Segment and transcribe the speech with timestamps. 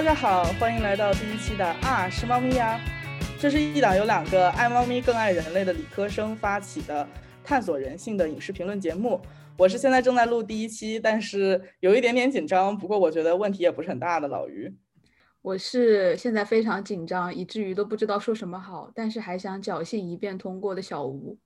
[0.00, 2.80] 大家好，欢迎来到第一期的啊是猫咪呀。
[3.38, 7.06] 这是一档由两个爱猫咪更爱人类的理科生发起的
[7.44, 9.20] 探索人性的影视评论节目。
[9.58, 14.74] 我是现在正在录第一期，但是有一点点紧张，不过我觉得问题也不是很大的老于。
[15.42, 21.36] 我是现在非常紧张，以至于都不知道说什么好，但是还想侥幸一遍通过的小吴。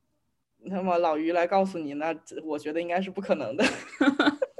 [0.59, 3.65] 那么老于来告诉你，那我觉得应该是不可能的。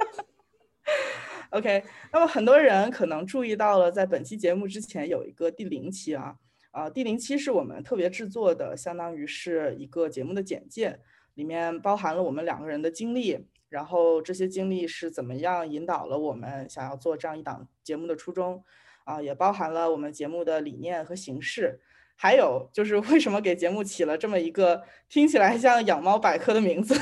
[1.55, 6.35] OK，那么很多人可能注意到了，在本期节目之前有一个第零期啊，
[6.71, 10.99] 啊，第零期是我们特别制作的，相当于是一个节目的简介，
[11.35, 18.61] 里面包含了我们两个人的经历，然后这些经历是怎么样引导了我们想要做这样一档节目的初衷，
[19.05, 21.79] 啊，也包含了我们节目的理念和形式，
[22.17, 26.99] 还有就是为什么给节目起了这么一个听起来像养猫百科的名字。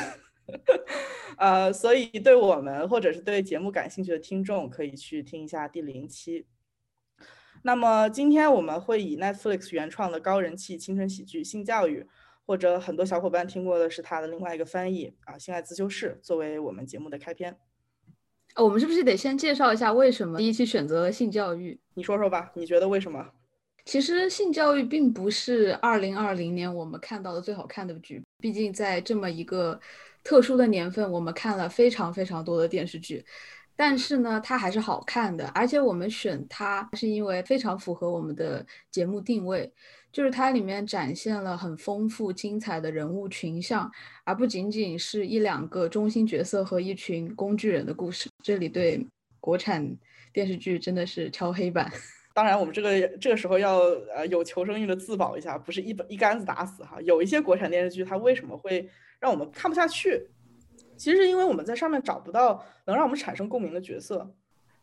[1.38, 6.46] 呃，所以对我们或者是对节目感兴趣的听众，可以去听一下第零期。
[7.64, 12.02] 那么今天我们会以 Netflix 原创的高人气青春喜剧《性教育》，
[12.46, 17.58] 或者很多小伙伴听过的是它的另外一个翻译啊《性爱自修室》，作为我们节目的开篇。
[18.58, 21.80] 我们是不是得先介绍一下为什么第一期选择了性教育？
[21.94, 23.32] 你说说吧，你觉得为什么？
[23.86, 29.80] 其实性教育并不是二零二零年我们看到的最好看的剧，毕竟在这么一个。
[30.24, 33.26] 特殊的年份，我们看了非常非常多的电视剧，
[33.76, 35.46] 但是呢，它还是好看的。
[35.50, 39.70] 而且我们选它是因为非常符合我们的节目定位，
[40.14, 43.92] 就是它里面展现了很丰富精彩的人物群像，
[44.24, 48.30] 而不仅仅是一两个中心角色和一群工具人的故事。
[48.42, 49.06] 这里对
[49.42, 49.86] 国产
[50.32, 51.92] 电视剧真的是敲黑板。
[52.34, 53.80] 当然，我们这个这个时候要
[54.16, 57.00] 呃有求生欲的自保一下，不是一本一竿子打死哈。
[57.02, 58.90] 有一些国产电视剧，它为什么会？
[59.24, 60.28] 让我们看不下去，
[60.98, 64.30] 其实是因为我们在上面找不到能让我们产生共鸣的角色。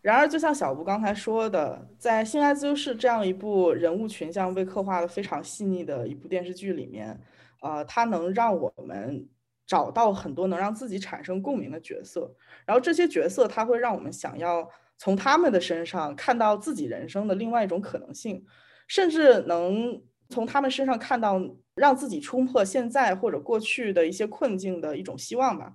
[0.01, 7.21] 然而，就像小吴刚才说的，在《性爱自由室》这样一部人物群像被刻画的非常细腻的一部电视剧里面，
[7.61, 9.29] 呃，它能让我们
[9.67, 12.35] 找到很多能让自己产生共鸣的角色。
[12.65, 14.67] 然后这些角色，它会让我们想要
[14.97, 18.43] 从他们的身上看到自己人生的另外一种可能性，
[18.89, 20.01] 甚至能
[20.31, 21.39] 从他们身上看到。
[21.81, 25.73] 让自己冲破现在或者过去的一些困境的一种希望吧。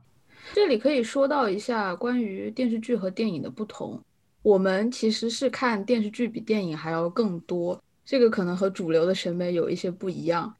[0.54, 4.00] 这里可以说到一下关于电视剧和电影的不同。
[4.44, 10.54] 我们其实是看电视剧比电影还要更多，这个可能和主流的审美有一些不一样。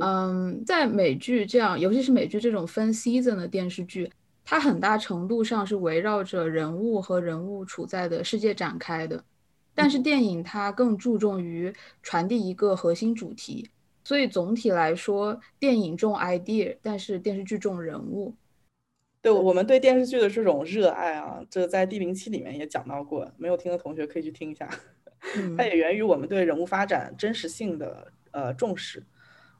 [0.00, 4.08] 嗯，在美剧这样，尤其是美剧这种分 season 的电视剧，
[4.44, 9.24] 它很大程度上是围绕着人物和人物处在的世界展开的。
[9.74, 11.74] 但是电影它更注重于
[12.04, 13.68] 传递一个核心主题。
[14.04, 18.34] 所以总体来说，电影重 idea，但是电视剧重人物。
[19.20, 24.68] 对我们对电视剧的这种热爱啊，这在第零期里面也讲到过，没有听的同学可以去听一下。
[25.56, 29.00] 它也源于我们对人物发展真实性的呃重视，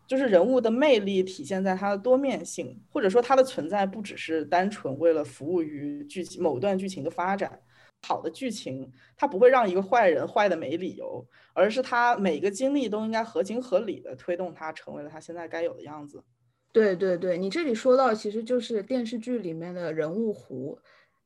[0.08, 7.60] 就是人物的魅力体现在它的多面性，或者说它的存在不只是单纯为了服务于剧情某段剧情的发展。
[8.06, 16.22] 好的剧情，它不会让一个坏人坏的没理由，而是他每个经历都应该合情合理的推动他成为了他现在该有的样子。
[16.72, 20.76] 对对对，你这里说到其实就是电视剧里面的人物弧，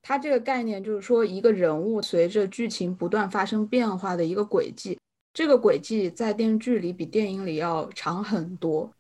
[0.03, 4.99] 它这个概念就是说一个人物随着剧情不断发生变化的一个轨迹，
[5.33, 8.93] 这个轨迹在电视剧里比电影里要长很多。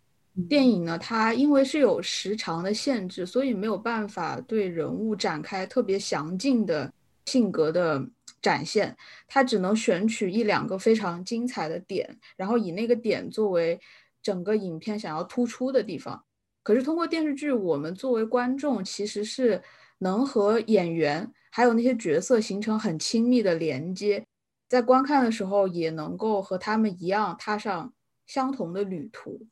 [0.48, 6.92] 电影呢，它因为是有时长的限制，所以没有办法对人物展开特别详尽的。
[7.26, 8.04] 性格的
[8.40, 8.96] 展现，
[9.28, 13.78] 他只能选取一两个非常精彩的点，然后以那个点作为
[14.22, 16.24] 整个影片想要突出的地方。
[16.62, 19.62] 可是通过电视剧，我们作为观众其实是
[19.98, 24.24] 能和演员还有那些角色形成很亲密的连接，
[24.68, 27.92] 在观看的时候也能够和他们一样踏上
[28.26, 29.46] 相同的旅途。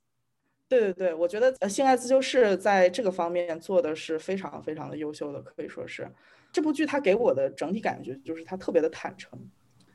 [0.69, 6.09] 对对对，我觉得《性爱自救室》在这个方面做的是非常非常的优秀的，可以说是。
[6.55, 9.37] 这部剧它给我的整体感觉就是它特别的坦诚，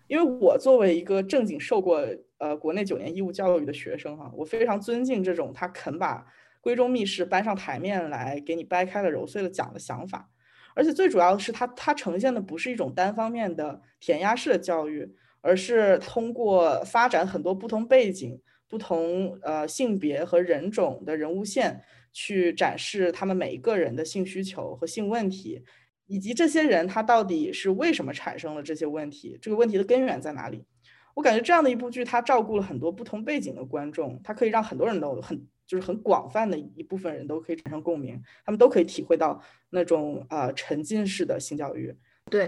[0.07, 2.05] 因为我作为一个正经受过
[2.37, 6.25] 呃国内九年义务教育的学生哈，我非常尊敬这种他肯把
[6.61, 10.29] 闺中密事搬上台面来给你掰开了揉碎了讲的想法，
[10.75, 15.09] 而且最主要的是它它呈现的不是一种单方面的填鸭式的教育，
[15.39, 25.63] 而是通过发展很多不同背景、不同呃性别和人种的人物线去展示他们每一个人的性需求和性问题。
[26.09, 29.37] 以及这些人他到底是为什么产生了这些问题？
[29.39, 30.65] 这个问题的根源在哪里？
[31.13, 39.39] 我感觉这样的一部剧，它照顾了很多不同背景的观众，它可以让很多人都很就是很广泛的一部分人都可以产生共鸣，他们都可以体会到
[39.69, 41.95] 那种呃沉浸式的性教育。
[42.31, 42.47] 对，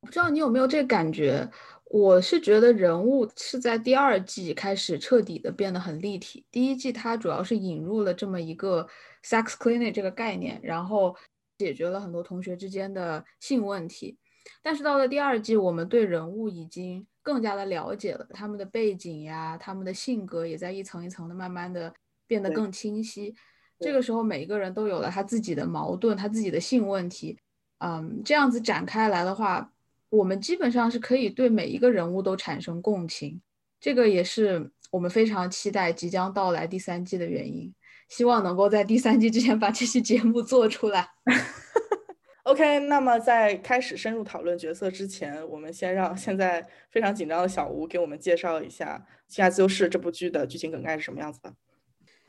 [0.00, 1.48] 不知道你有没有这感觉？
[1.92, 6.46] 我是觉得人物是在第二季开始彻底的变得很立体。
[6.48, 8.86] 第一季它主要是引入了这么一个
[9.24, 11.16] sex clinic 这个概念，然后
[11.60, 14.16] 解决了很多同学之间的性问题。
[14.62, 21.92] 但是到了第二季，我们对人物已经更加的了解了，他们的背景呀，他们的性格也在一层一层的慢慢的
[22.26, 23.34] 变得更清晰。
[23.78, 27.38] 这个时候，每一个人都有了他自己的矛盾，他自己的性问题。
[27.78, 29.70] 嗯，这样子展开来的话。
[30.10, 33.40] 我们基本上是可以对每一个人物都产生共情，
[33.78, 37.72] 这个也是我们非常期待即将到来第三季的原因。
[38.10, 41.08] 希望能够在第三季之前把这期节目做出来。
[42.44, 49.00] OK，那么在开始深入讨论角色之前，我们先让现在非常紧张的小吴给我们介绍一下
[49.34, 51.54] 《性爱自由市》这部剧的剧情梗概是什么样子的。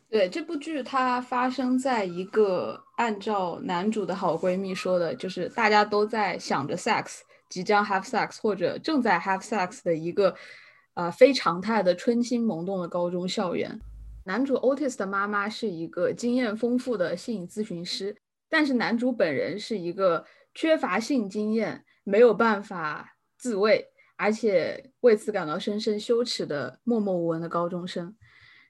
[0.10, 7.22] 对，这部剧它发生在一个按照男主的好闺蜜说的，就是大家都在想着 sex。
[7.50, 10.34] 即将 have sex 或者正在 have sex 的一个，
[10.94, 13.78] 呃，非常态的春心萌动的高中校园。
[14.26, 18.16] 男主 Otis 的妈妈是一个经验丰富的性咨询师，
[18.50, 23.88] 但是男主本人是一个缺乏性经验、没有办法自慰，
[24.18, 28.16] 而且为此感到深深羞耻的默默无闻的高中生。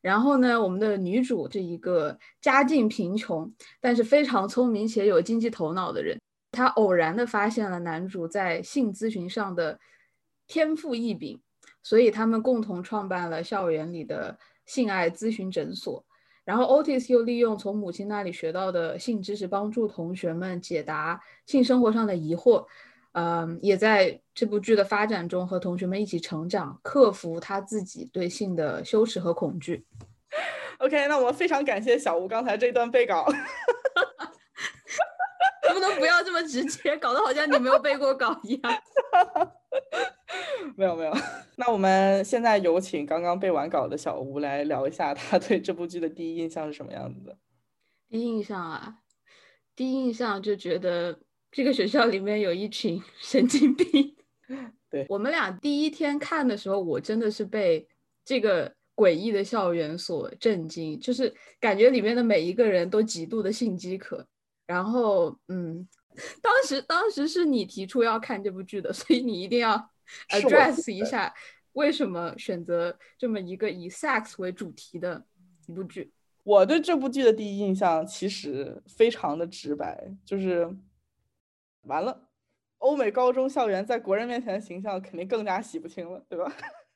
[0.01, 6.18] 然后呢，我们的女主是一个家境贫穷，但是非常聪明且有经济头脑的人。
[6.51, 9.80] 她偶然的发现了男主在性咨询上的
[10.47, 11.39] 天赋异禀，
[11.83, 16.03] 所以他们共同创办了校园里的性爱咨询诊所。
[16.43, 22.65] 然后 Otis 又利用从母亲那里学到的性知识，帮助同学们解答性生活上的疑惑。
[23.13, 29.85] 嗯，也在这部剧的发展中和同学们一起成长，克服他自己对性的羞耻和恐惧。
[30.79, 33.27] OK，那我们非常感谢小吴刚才这段背稿。
[35.71, 38.83] 能不能不要这么直接，搞得好像你没有背过稿一样？
[40.75, 41.13] 没 有没有。
[41.57, 47.38] 那我们现在有请刚刚背完稿的小吴来聊一下他对这部剧的第一印象是什么样子的。
[48.09, 48.95] 第一印象啊，
[49.75, 51.19] 第一印象就觉得
[51.51, 54.15] 这个学校里面有一群神经病。
[54.89, 57.88] 对我们俩第一天看的时候，我真的是被
[58.25, 64.27] 这个诡异的校园所震惊，就是感觉里面的每一个人都极度的性饥渴。
[64.71, 65.85] 然后，嗯，
[66.41, 69.75] 当时当时是你提出要看这部剧的，所以你一定要
[70.31, 71.33] address 一下
[71.73, 75.25] 为什么选择这么一个以 sex 为主题的
[75.68, 76.13] 一部剧。
[76.44, 80.73] 我对这部剧的第一印象其实非常的直白，就是
[81.81, 82.29] 完了，
[82.77, 86.50] 欧美高中校园在国人面前的形象肯定更加洗不清了，对吧？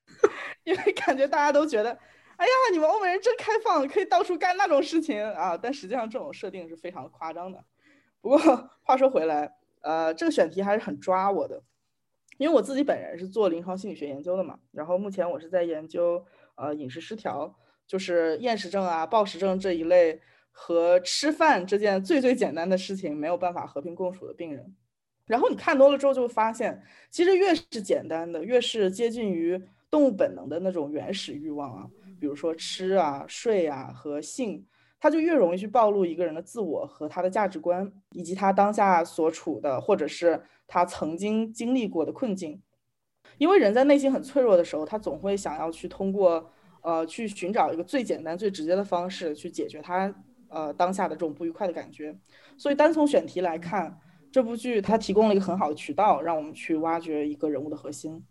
[0.64, 2.00] 因为感觉大家都觉得。
[2.38, 5.58] 哎呀，你们欧美人真开放，可以到处干那种事情啊！
[5.58, 7.64] 但实际上这种设定是非常夸张的。
[8.22, 8.38] 不过
[8.84, 11.64] 话说回来，呃，这个选题还是很抓我的，
[12.38, 14.60] 因为我自己本人是做临床心理学研究的嘛。
[14.72, 17.56] 然后目前我是在研究呃饮食失调，
[17.88, 20.20] 就是厌食症啊、暴食症这一类
[20.52, 24.76] 和吃饭这件最最简单的事情没有办法和平共处的病人。
[25.26, 29.60] 然后你看多了之后，就会发现，其实越是简单的，越是接近于
[29.90, 31.90] 动物本能的那种原始欲望啊。
[32.26, 34.66] 比如说吃啊、睡啊和性，
[35.00, 42.60] 他就越容易去暴露一个人的自我和他的价值观，以及他当下所处的或者是他曾经经历过的困境。
[43.38, 46.52] 因为人在内心很脆弱的时候，他总会想要去通过
[46.82, 50.12] 呃去寻找一个最简单、最直接的方式去解决他
[50.48, 52.18] 呃当下的这种不愉快的感觉。
[52.58, 53.96] 所以单从选题来看，
[54.32, 58.26] 这部剧它提供了一个很好的渠道，让我们去挖掘一个人物的核心。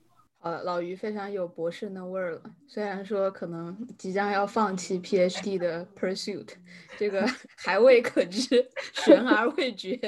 [0.45, 2.43] 呃，老于非常有博士那味儿了。
[2.69, 6.47] 虽然说可能即将要放弃 PhD 的 pursuit，
[6.99, 8.47] 这个 还未可知，
[8.93, 9.99] 悬而未决。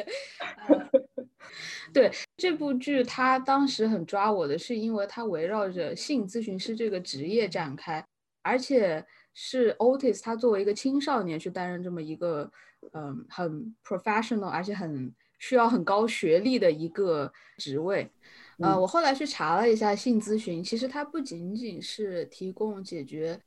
[1.91, 8.05] 对这部剧，它当时很抓我的是，因为它围绕着性咨询师这个职业展开，
[8.43, 9.03] 而且
[9.33, 12.51] 是 Otis 他作为一个青少年去担任这么一个
[12.93, 18.11] 嗯很 professional，而且很需要很高学历的一个职位。
[18.59, 23.39] 呃，我后来去查了一下性咨询，其实它不仅仅是提供解决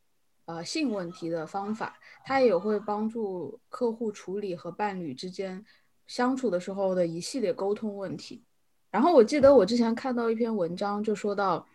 [0.45, 5.65] 呃性问题的方法，它也会帮助客户处理和伴侣之间
[6.05, 8.43] 相处的时候的一系列沟通问题。
[8.91, 11.67] 然后我记得我之前看到一篇文章，就说到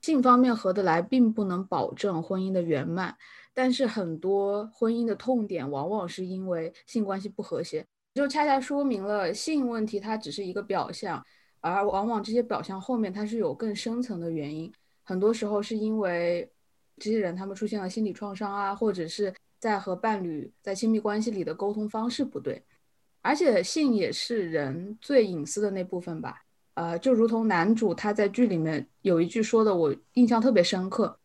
[0.00, 3.14] 性方面合得来并不能保证婚姻的圆满，
[3.52, 11.22] 但是很多婚姻的痛点往往是因为性关系不和谐，就恰恰说明了性问题它只是一个表象。
[11.60, 14.72] 而往往这些表象后面，它是有更深层的原因。
[15.04, 16.50] 很多时候是因为
[16.98, 22.62] 这些人他们出现了心理创伤啊，或者是在和伴侣在亲密关系里的沟通方式不对。
[23.20, 26.42] 而且性也是人最隐私的那部分吧。
[26.74, 31.18] 呃，就如同男主他在剧里面有一句说的，我印象特别深刻。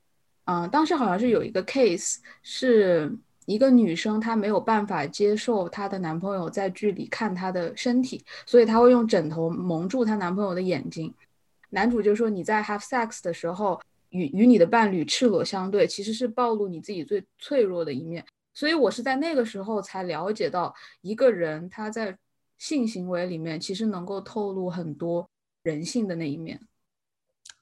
[0.46, 11.14] 嗯，当时好像是有一个 case，是一个女生她没有办法接受她的男朋友在剧里看她的身体，所以她会用枕头蒙住她男朋友的眼睛。
[11.70, 18.24] 男主就说你在 have sex 的时候与与你的伴侣赤裸相对，其实是暴露你自己最脆弱的一面。
[18.54, 22.16] 所以我是在那个时候才了解到，一个人他在
[22.60, 25.28] 性行为里面其实能够透露很多
[25.64, 26.60] 人性的那一面。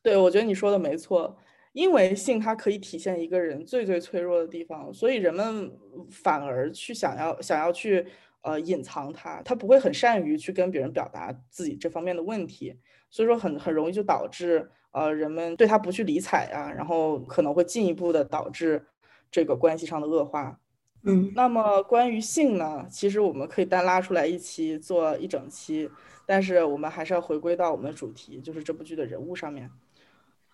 [0.04, 1.38] 对，我觉得你说的没错。
[1.74, 5.72] 因为性它可以体现一个人最最脆弱的地方，所以人们
[6.10, 8.06] 反而去想要想要去
[8.42, 12.76] 呃隐藏它，他不会很善于去跟别人表达自己这方面的问题，
[13.10, 18.86] 所以说很很容易就导致呃人们对他不去理睬啊，然后可能会进一步的导致
[19.32, 20.60] 这个关系上的恶化。
[21.04, 25.90] 嗯，那么关于性呢，其实我们可以单拉出来一期做一整期，
[26.28, 29.72] 但是我们还是要回归到我们的主题，就是这部剧的人物上面。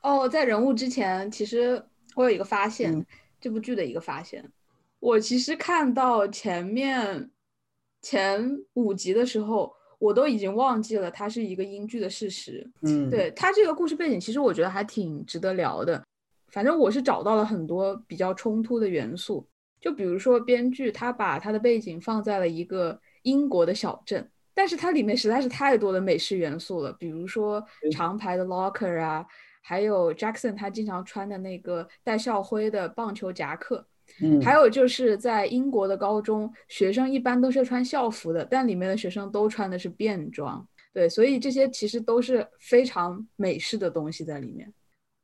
[0.07, 1.83] 哦，在人物之前，其实
[2.15, 3.05] 我有一个发现，
[3.41, 4.49] 这部剧的一个发现。
[4.99, 7.29] 我其实看到前面
[8.01, 12.65] 前五集的时候，我都已经忘记了它是一个英剧的事实。
[12.83, 16.01] 嗯，对它这个故事背景，其实我觉得还挺值得聊的。
[16.47, 19.45] 反正我是找到了很多比较冲突的元素，
[19.81, 27.61] 就比如说编剧他把他的背景放在了一个英国的小镇，但是它里面实在是太多的美式元素了，比如说
[27.91, 29.25] 长牌的 locker 啊。
[29.67, 33.86] 还有 Jackson 他经常穿的那个带校徽的棒球夹克，
[34.21, 44.74] 嗯，还有就是在英国的高中，学生一般都是穿校服的，但里面的学生都穿的是便装，对，所以这些其实都是非常美式的东西在里面。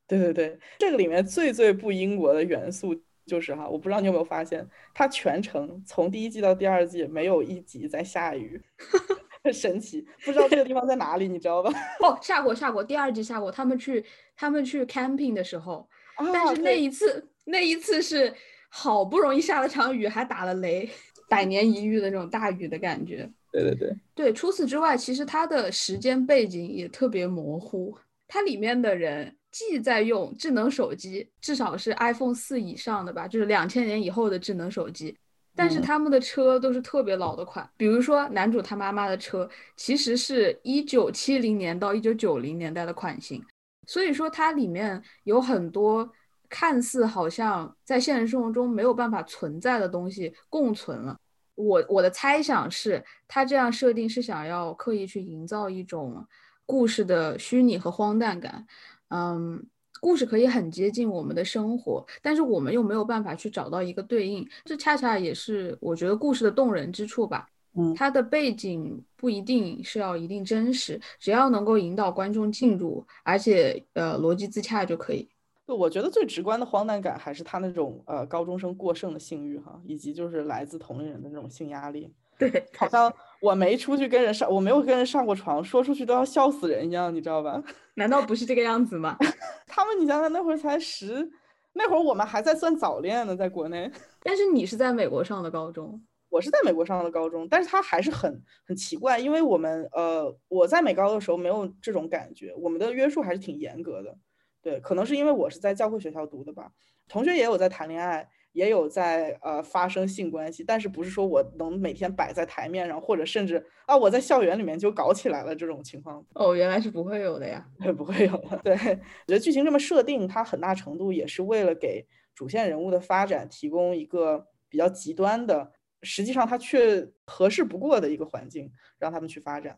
[0.06, 2.94] 对对对，这个里面最最不英国的元素
[3.26, 8.62] 就是哈，我不知道你有没有发现，它全程从第一季到第二季没有一集在下雨。
[9.44, 11.72] 很 神奇，不知道这个地方在哪里，你知道吧？
[12.02, 13.52] 哦，下过下过，第二季下过。
[13.52, 14.04] 他们去
[14.36, 15.88] 他们去 camping 的时候，
[16.32, 18.34] 但是那一次那一次是
[18.70, 20.90] 好不容易下了场雨，还打了雷，
[21.30, 23.30] 百年一遇的那种大雨的感觉。
[23.52, 24.34] 对对对对。
[24.34, 27.96] 除此之外，其实它的时间背景也特别模糊。
[28.28, 35.16] 它里面的人既在用智能手机，至少是 iPhone 四以上的吧，就是两千年以后的智能手机。
[35.56, 43.44] 但是他们的车都是特别老的款，比如说男主他妈妈的车，其实是一九七零年到一九九零年代的款型，
[43.88, 46.12] 所以说它里面有很多
[46.50, 51.16] 看似好像在现实生活中没有办法存在的东西共存了。
[51.56, 56.26] 我我的猜想是，他这样设定是想要刻意去营造一种
[56.66, 58.66] 故事的虚拟和荒诞感，
[59.10, 59.64] 嗯。
[60.04, 67.48] 故事可以很接近我们的生活，但是我们又没有办法去找到一个对应，这恰恰也是我觉得故事的动人之处吧。
[67.76, 75.26] 嗯，它的背景不一定是要一定真实，只要能够引导观众进入，而且呃逻辑自洽就可以。
[75.66, 82.12] 我觉得最直观的荒诞感还是他那种呃高中生过剩的性欲哈，以及就是来自同龄人的那种性压力。
[82.38, 83.12] 对，好像
[83.44, 87.62] 我没出去跟人上，我没有跟人上过床，说出去都要笑死人一样，你知道吧？
[87.96, 89.18] 难道不是这个样子吗？
[89.68, 91.30] 他们，你想想那会儿才十，
[91.74, 93.92] 那会儿我们还在算早恋呢，在国内。
[94.24, 104.18] 但是你是在美国上的高中，我是在美国上的高中，但是他还是很很奇怪，因为我们呃，我在美高的时候没有这种感觉，我们的约束还是挺严格的。
[104.62, 106.72] 对，可能是因为我是在教会学校读的吧，
[107.10, 108.30] 同学也有在谈恋爱。
[108.54, 116.26] 也有在呃发生性关系，但是不是说我能每天摆在台面上，或者甚至啊我在校园里面就搞起来了这种情况？
[116.34, 117.68] 哦，原来是不会有的呀，
[117.98, 118.62] 不会有的。
[118.64, 129.78] 对，我觉得剧情这么设定，它很大程度也是为了给主线人物的发展提供一个比较极端的，实际上它却合适不过的一个环境，让他们去发展，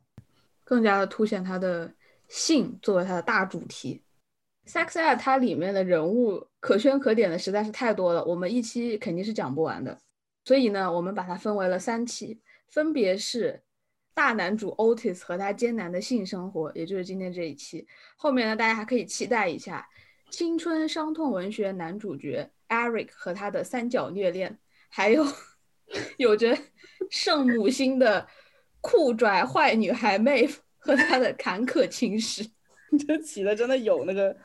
[0.63, 1.93] 更加的凸显他的
[2.27, 4.01] 性作为他的大主题。
[4.67, 9.97] 《Sex Ed》它里面的人物可圈可点的实在是太多了，我们一期肯定是讲不完的。
[10.43, 13.61] 所以呢，我们把它分为了三期，分别是
[14.13, 17.87] 大男主 Otis 和他艰难的性生活，也就是今天这一期。
[18.15, 19.87] 后面呢，大家还可以期待一下
[20.31, 24.57] 青春伤痛文学男主角 Eric 和他的三角虐恋，
[24.89, 25.25] 还有
[26.17, 26.57] 有着
[27.09, 28.27] 圣母心的
[28.81, 32.43] 酷拽坏女孩妹和他的坎坷情史。
[33.07, 34.35] 这起的真的有那个。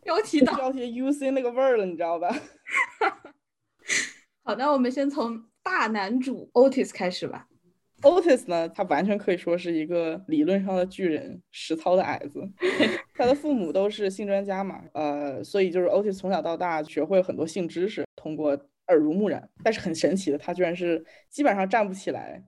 [0.00, 2.34] 标题党，标题 UC 那个味儿了，你知道吧？
[4.42, 7.46] 好，那我们先从大男主 Otis 开始吧。
[8.00, 12.48] Otis 呢，他完全可以说是一个理论上的巨人，实操的矮子。
[13.12, 18.50] 他的父母都是性专家嘛，呃，所以就是 Otis 从小到大学会了很多性知识，通过
[18.86, 19.50] 耳濡目染。
[19.62, 22.42] 但是很神奇的，他居然是基本上站不起来，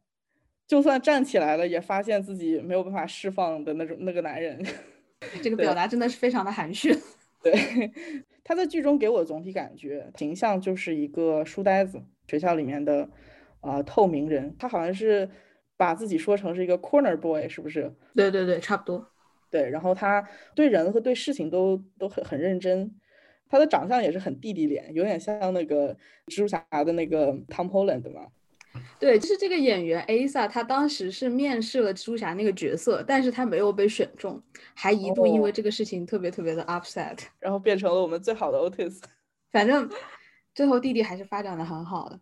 [0.66, 4.64] 就算站起来了，也发现自己没有办法释放的那种那个男人。
[5.42, 6.94] 这个表达真的是非常的含蓄。
[7.42, 7.52] 对，
[8.44, 13.08] 他在剧中给我的总体感觉形象就是一个书呆子，学校里面的
[13.60, 14.54] 啊透明人。
[14.58, 15.28] 他好像是
[15.76, 17.94] 把自己说成是一个 corner boy，是不是？
[18.14, 19.06] 对对对，差不多。
[19.50, 22.94] 对，然后他对人和对事情都都很很认真。
[23.48, 25.92] 他的长相也是很弟弟脸，有点像那个
[26.26, 28.28] 蜘蛛侠的那个 Tom Holland 嘛。
[28.98, 34.40] 对，就是这个演员 Asa，他当时是面试了蜘蛛侠那个角色，但是他没有被选中，
[34.74, 39.00] 还一度因为这个事情特别特别的 upset，然后变成了我们最好的 Otis。
[39.50, 39.90] 反正
[40.54, 42.20] 最后弟弟还是发展的很好的，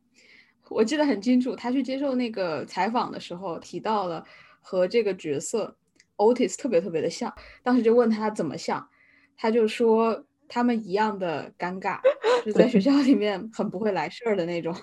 [0.68, 4.24] 我记得很清楚，他去接受那个采访的时候提到了
[4.60, 5.76] 和这个角色
[6.16, 8.88] Otis 特别特别的像，当时就问他怎么像，
[9.36, 12.00] 他就说他们一样的尴尬，
[12.46, 14.74] 就在学校里面很不会来事儿的那种。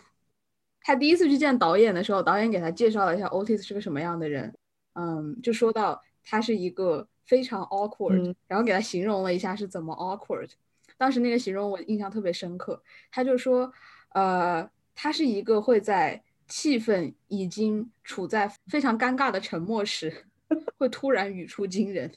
[0.87, 4.55] 他第一次去见导演的时候，导演给他介绍了一下 Otis 是个什么样的人，
[4.93, 10.47] 嗯，就说到他是一个非常 awkward，然后给他形容了一下是怎么 awkward。
[10.95, 13.73] 当时那个形容我印象特别深刻，他就说，
[14.13, 20.27] 呃，他是一个会在气氛已经处在非常尴尬的沉默时，
[20.77, 22.13] 会突然语出惊人，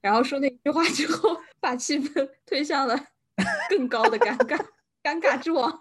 [0.00, 2.96] 然后说那句话之后，把气氛推向了
[3.68, 4.64] 更高的尴尬，
[5.02, 5.76] 尴尬之王。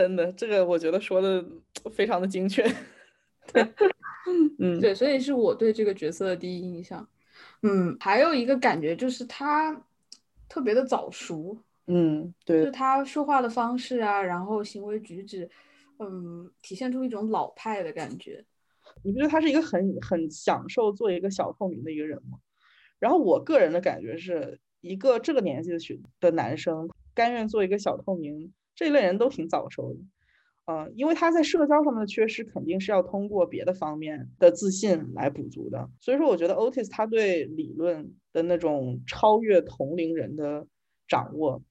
[0.00, 1.44] 真的，这个我觉得说的
[1.92, 2.64] 非常的精确。
[4.58, 7.06] 嗯，对，所以是我对这个角色的第一印象。
[7.62, 9.84] 嗯，还有一个感觉就是他
[10.48, 11.54] 特别的早熟。
[11.86, 15.50] 嗯，对，就他说话的方式啊，然后行为举止，
[15.98, 18.42] 嗯，体现出一种老派的感觉。
[19.02, 22.38] 你不觉得他是一个很很享受做一个小透明的一个人吗？
[22.98, 28.50] 然后我个人的感觉是一个这个年纪的学的男生甘愿做一个小透明。
[28.80, 30.00] 这一类人都挺早熟的，
[30.64, 35.86] 嗯，因为他在社交上面的缺失，肯定是要通过别的方面的自信来补足的。
[36.00, 40.66] 所以说，我觉得 Otis 他对理论的那种超越同龄人的
[41.06, 41.62] 掌握，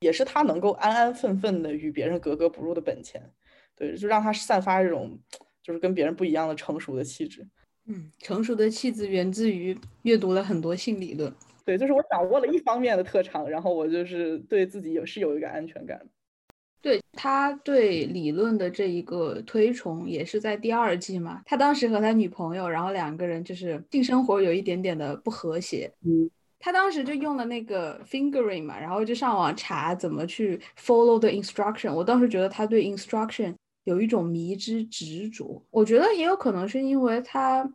[0.00, 3.30] 也是他能够安安分分的与别人格格不入的本钱。
[3.76, 5.20] 对，就让他散发这种
[5.62, 7.46] 就是跟别人不一样的成熟的气质。
[7.84, 11.30] 嗯，成熟的气质源自于阅读了很多性理论。
[11.66, 16.06] 对，就是我掌握了一方面的特长，然后我就是对自己也是有一个安全感的。
[16.84, 21.40] 对他对理论的这一个推崇，也是在第二季嘛。
[21.46, 25.90] 他当时和他女朋友，然后两个人就是性生活有一点点的不和谐。
[26.02, 31.90] 嗯，他当时就用了那个 fingering 嘛，然后就上网查怎么去 follow the instruction。
[31.90, 35.64] 我当时觉得他对 instruction 有一种迷之执着。
[35.70, 37.66] 我觉得也有可能是因为他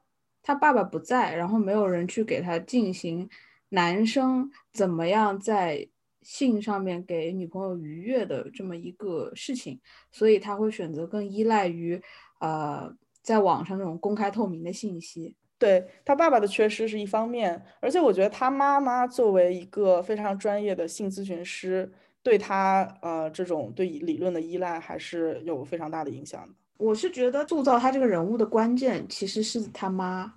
[0.43, 3.27] 他爸爸不在，然后没有人去给他进行
[3.69, 5.89] 男生怎么样在。
[6.29, 9.79] 性上面给女朋友愉悦的这么一个事情，
[10.11, 11.99] 所以他会选择更依赖于，
[12.39, 15.35] 呃，在网上那种公开透明的信息。
[15.57, 26.53] 对他爸爸的缺失是一方面，而且我觉得他妈妈作为一个非常专业的性咨询师，对他呃这种对理论的依赖还是有非常大的影响的。
[26.77, 30.35] 我是觉得塑造他这个人物的关键其实是他妈。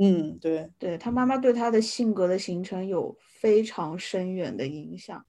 [0.00, 5.24] 嗯，对，对他妈妈对他的性格的形成有非常深远的影响，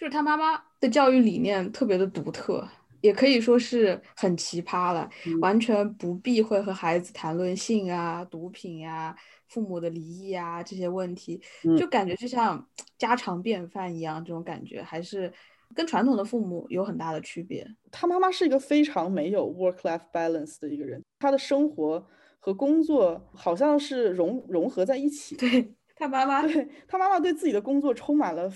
[0.00, 2.66] 就是他妈妈的教育理念特别的独特，
[3.02, 5.06] 也可以说是很奇葩了，
[5.42, 9.14] 完全不避讳和孩子谈论性啊、毒品呀、
[9.48, 11.38] 父母的离异啊这些问题，
[11.78, 15.30] 就感觉就像家常便饭一样，这种感觉还是
[15.74, 17.66] 跟传统的父母有很大的区别。
[17.92, 22.02] 他妈妈是一个非常没有 work-life balance 的一个人，他的生活。
[22.42, 25.36] 和工作好像是融融合在一起。
[25.36, 28.50] 对他妈妈，对他妈妈对自己的工作充满了，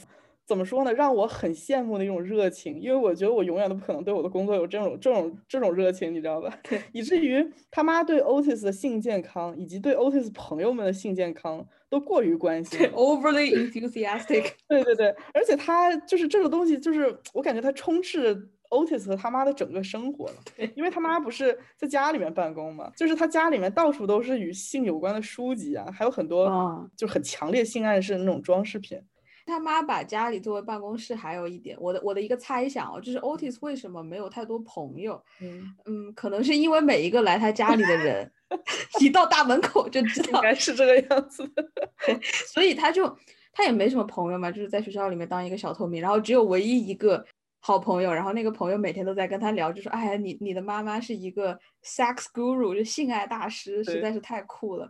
[0.47, 0.93] 怎么说呢？
[0.93, 2.81] 让我很羡慕的一种热情。
[2.81, 6.53] 因为我觉得我永远都不可能对我的工作有这种这种这种热情，你知道吧？
[6.63, 14.53] 对， 以至于他妈对 Otis 的性健康以及对 Otis 朋友们的性健康都过于关心，overly enthusiastic。
[14.69, 18.51] 对对对，而且他就是这个东西，就是我感觉他充斥。
[18.71, 20.35] Otis 和他妈的整个生活了，
[20.75, 29.01] 因为他妈不是在家里面办公嘛，就是他家里面到处都是与性有关的书籍啊，还有很多就很强烈性暗示的那种装饰品。
[29.47, 35.23] 他妈把家里作为办公室，还有一点，我的我的一个猜想哦，就是 Otis 为什么没有太多朋友？
[35.41, 38.31] 嗯嗯，可能是因为每一个来他家里的人，
[39.01, 41.65] 一到大门口就知道应该是这个样子的，
[42.53, 43.17] 所以他就
[43.53, 47.25] 他也没什么朋友嘛，就是在学校里面当一个小透明，然后只有唯一一个。
[47.67, 54.87] 好朋友，然后那个朋友每天都在跟他聊，就说：“哎呀，你你的妈妈是一个 sex guru，就性爱大师，实在是太酷了。”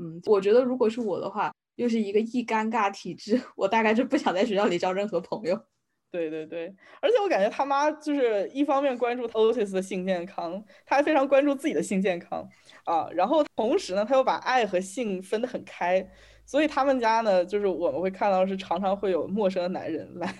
[0.00, 5.58] 嗯，我觉得如果是我的话，又是一个易尴尬体质，我大概就不想在学校里交任何朋友。
[6.14, 12.48] 对对对，而且我感觉他妈就是一方面关注 Otis 的性健康，他还非常关注自己的性健康
[12.84, 13.08] 啊。
[13.10, 16.08] 然后同时呢，他又把爱和性分得很开，
[16.46, 20.32] 所以他们家呢，就是我们会看到是常常会有陌生的男人来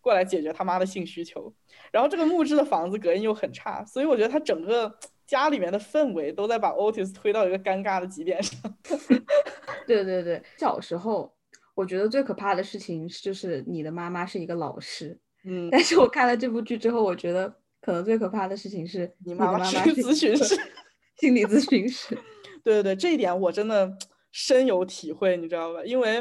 [0.00, 1.52] 过来解决他妈的性需求。
[1.90, 4.96] 然后这个木质的房子隔音又很差，所以我觉得他整个
[5.28, 8.60] 家里面的氛围都在把 Otis 推到一个尴尬的极点上。
[9.86, 11.32] 对对对，小时候。
[11.74, 17.48] 我觉得最可怕的事情就是你的妈妈是一个老师，嗯，但是我看了这部剧之后，我觉得
[17.80, 20.56] 可能最可怕的事情是你妈妈是咨询师，
[21.20, 22.18] 心理咨询师。
[22.64, 23.96] 对对对，这一点我真的
[24.32, 25.80] 深有体会，你知道吧？
[25.84, 26.20] 因为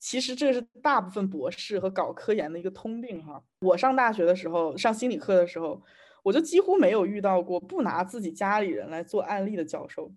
[0.00, 3.40] 其实这是大部分博士和搞科研的一个通病哈。
[3.60, 5.80] 我上大学的时候上心理课的时候，
[6.28, 10.12] 我就几乎没有遇到过不拿自己家里人来做案例的教授。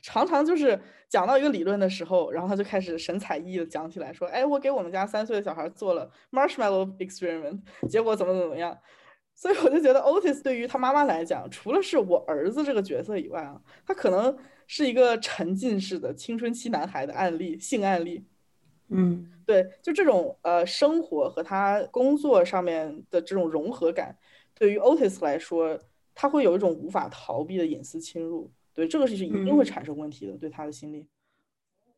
[0.00, 8.78] 常常就是讲到一个理论的时候，然后他就开始神采奕奕的讲起来，说：“哎，我给我们家三岁的小孩做了 marshmallow experiment，结果怎么怎么样。”
[9.36, 14.34] 所以我就觉得 Otis 对于他妈妈来讲，除了是我儿子这个角色以外啊，他可能
[14.66, 18.24] 是一个沉浸式的青春期男孩的案例，性案例。
[18.88, 24.16] 嗯，对，就这种呃生活和他工作上面的这种融合感，
[24.60, 25.80] 对于 Otis 来说，
[26.14, 28.50] 他会有一种无法逃避的隐私侵入。
[28.74, 31.06] 对，这个是一定会产生问题的，对他的心理。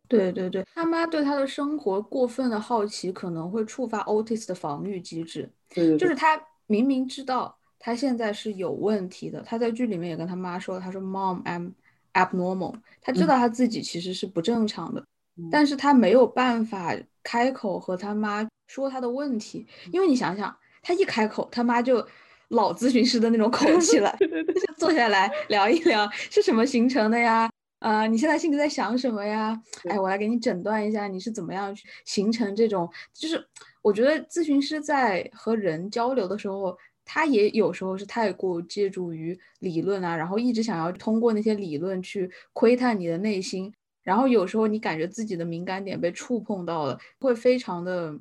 [0.07, 5.51] 对对对，他妈对他的生活过分的好奇，可能会触发 Otis 的防御机制。
[5.69, 11.73] 对，就是他明明知道他现在是有问题的，他在剧里面也跟他妈说，他说 Mom, I'm
[12.13, 12.77] abnormal。
[13.01, 15.05] 他知道他自己其实是不正常的，
[15.51, 22.07] 但是他没有办法开口和他妈说他的问题，因为你想想，他一开口，他妈就。
[22.53, 24.15] 老咨询师的那种口 气了，
[24.79, 27.51] 坐下来聊一聊是什么形成的呀？
[27.81, 29.61] 啊，你现在心里在想什么呀？
[29.89, 32.89] 哎，我来给你诊断一下，你是怎么样形成这种？
[33.13, 33.45] 就是
[33.83, 48.17] 我觉得咨询师在和人交流的时候，他也有时候是太过借助于理论啊，然后一直想要通过那些理论去窥探你的内心，然后有时候你感觉自己的敏感点被触碰到了，会非常的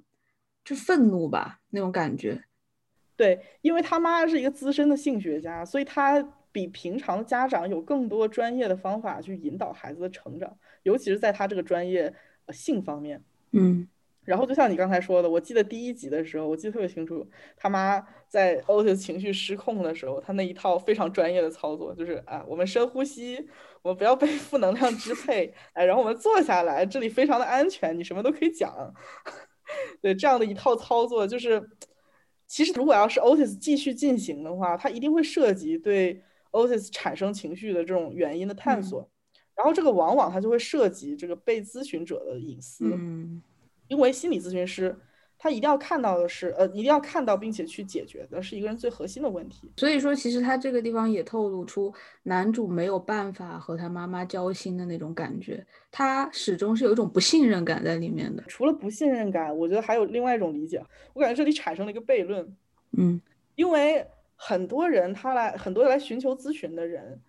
[0.65, 2.41] 就愤怒吧那种感觉。
[3.22, 6.20] 对，因为他妈是一个资深的性学家，所以他
[6.52, 12.12] 比平常的家长有更多专业的方法去引导孩子的成长，尤其是在他这个专业
[12.48, 13.24] 呃性方面。
[13.52, 13.88] 嗯，
[14.26, 23.48] 然后就像你刚才说的，我记得第一集的时候，我记得特别清楚，他妈在 Otis 情绪失控的时候，他那一套非常专业的操作，就是啊，我们深呼吸，
[23.84, 28.92] 我们不要被 负能量支配，哎，然后我们坐下来，这里非常的安全，你什么都可以讲。
[30.02, 31.62] 对，这样的一套操作就是。
[32.52, 39.10] 其实，如果要是 Otis 继续进行的话，它一定会涉及对 Otis 产生情绪的这种原因的探索，
[39.56, 43.42] 然后这个往往它就会涉及这个被咨询者的隐私，嗯，
[43.88, 44.94] 因为心理咨询师。
[45.44, 49.72] 他一定要看到的是，呃，一定要看到并且去解决的是一个人最核心的问题。
[49.76, 58.44] 所以说，其实他这个地方也透露出男主没有办法和他妈妈交心的那种感觉，他始终是有一种不信任感在里面的。
[58.48, 60.80] 除了不信任感，我觉得还有另外一种理解。
[61.14, 62.56] 我感觉这里产生了一个悖论，
[62.96, 63.20] 嗯，
[63.56, 67.20] 因为很多人他来，很多来寻求咨询的人。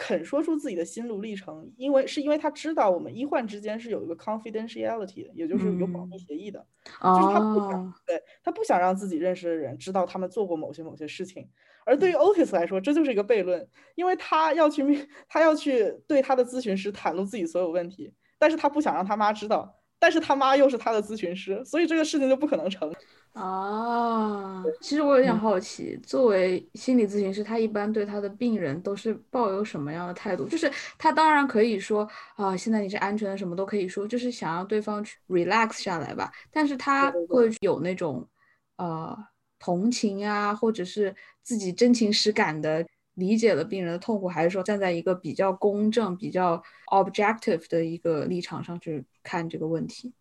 [0.00, 11.46] 肯说出自己的心路历程，因为是因为他知道我们医患之间是有一个 confidentiality 的，也就是有保密协议的，就是他不想对他不想让自己认识的人知道他们做过某些某些事情。
[11.84, 22.90] 而对于 Otis 来说，这就是一个悖论，因为他要去面，他要去对他的咨询师袒露自己所有问题，但是他不想让他妈知道，但是他妈又是他的咨询师，所以这个事情就不可能成。
[23.32, 30.48] 啊，其实我有点好奇，作为心理咨询师，他一般对他的病人都是抱有什么样的态度？
[30.48, 36.30] 就是他当然可以说啊，现在你是安全的，什么都可以说，就是想让对方去 relax 下来吧。
[36.50, 38.28] 但是他会有那种
[38.76, 39.16] 呃
[39.60, 50.12] 同情啊，或者是自己真情实感的理解了病人的痛苦，还是说站在一个比较公正、比较 objective 的一个立场上去看这个问题？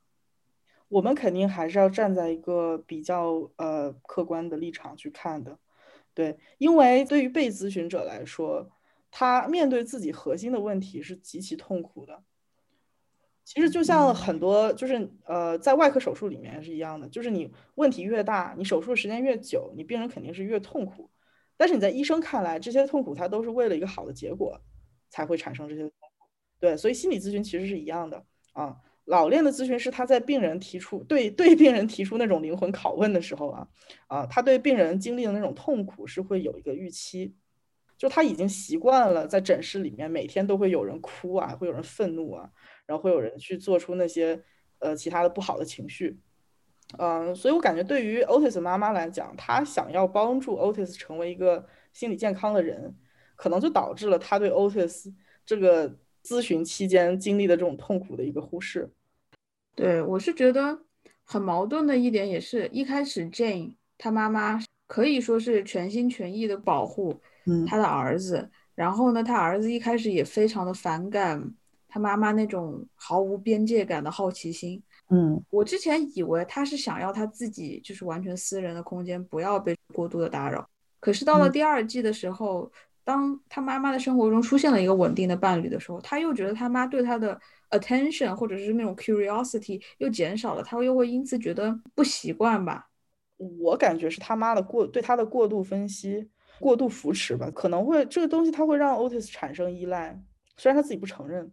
[0.90, 5.58] 我们肯定还是要站在一个比较呃客观的立场去看的，
[6.14, 8.70] 对，因为对于被咨询者来说，
[9.12, 12.24] 他面对自己核心的问题是极其痛苦的。
[13.46, 21.10] 其实就像很多就是呃在外科手术里面是一样的，就是你问题越大，你手术时间越久，你病人肯定是越痛苦。
[21.58, 24.60] 但是你在医生看来，这些痛苦他都是为了一个好的结果
[25.10, 26.28] 才会产生这些痛苦。
[26.60, 28.24] 对，所以心理咨询其实是一样的
[28.54, 28.78] 啊。
[29.10, 33.68] 老练的咨询师，他在病人提出对对病人提出那种灵魂拷问的时候啊，
[34.06, 37.34] 啊，他对病人经历的那种痛苦是会有一个预期，
[37.98, 42.52] 就他已经习惯了在诊室里面每天都会有人哭啊，会有人愤怒啊，
[42.86, 44.44] 然后会有人去做出那些
[44.78, 46.20] 呃其他的不好的情绪，
[47.00, 52.96] 嗯，所以我感觉对于 Otis 妈妈来讲，她想要帮助 Otis 成为一个心理健康的人，
[53.36, 55.12] 可能就导致了她对 Otis
[55.48, 58.94] 这个咨询期间经历的这种痛苦的一个忽视。
[59.80, 60.78] 对我是觉得
[61.24, 67.18] 很矛盾的一点，也是一开始 Jane 她妈妈可以说是全心全意的保护
[67.66, 71.54] 她的儿子，然后呢，她儿子一开始也非常的反感
[71.88, 74.84] 他妈妈那种毫无边界感的好奇心。
[75.12, 80.70] 嗯，我之前以为他是想要他自己就是完全私人的空间，不要被过度的打扰。
[81.00, 82.70] 可是到了第二季的时候，
[83.06, 92.90] 当他妈妈的生活中出现了一个稳定的伴侣的时候，他又觉得他妈对他的 attention 或者是那种 curiosity 又减少了，他又会因此觉得不习惯吧？
[93.62, 96.30] 我感觉是他妈的过对他的过度分析、
[96.60, 100.22] 过度扶持吧，可能会这个东西他会让 Otis 产生依赖，
[100.58, 101.52] 虽然他自己不承认。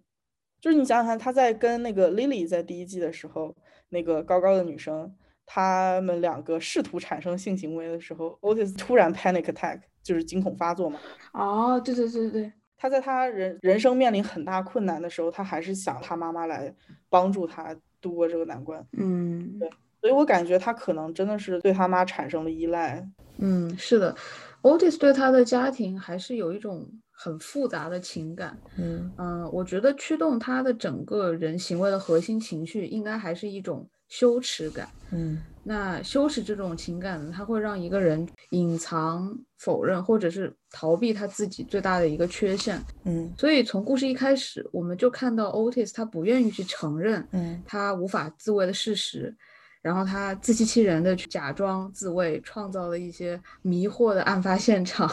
[0.59, 3.55] 就是你想想看，他在跟那个 Lily 在第一季的时候，
[3.91, 10.99] 那个高高的女生，他们两个试图产生性行为的时候，Otis 突然 panic attack，就是惊恐发作嘛。
[11.35, 16.75] 哦，对对对对，他在他人人生面临很大困难的时候，他还是想他妈妈来
[17.09, 18.85] 帮助他度过这个难关。
[18.93, 19.69] 嗯，对，
[20.01, 23.07] 所以我感觉他可能真的是对他妈产生了依赖。
[23.39, 24.15] 嗯，是的
[24.63, 26.87] ，Otis 对他的家庭还是有一种。
[27.19, 49.35] 很复杂的情感，嗯嗯，我觉得驱动他的整个人行为的核心情绪，应该还是一种羞耻感，嗯，那羞耻这种情感呢，它会让一个人隐藏、否认或者是逃避他自己最大的一个缺陷，嗯，所以从故事一开始，我们就看到 Otis 他不愿意去承认，嗯，他无法自卫的事实，
[49.83, 55.11] 然后他自欺欺人的去假装自卫，创造了一些迷惑的案发现场。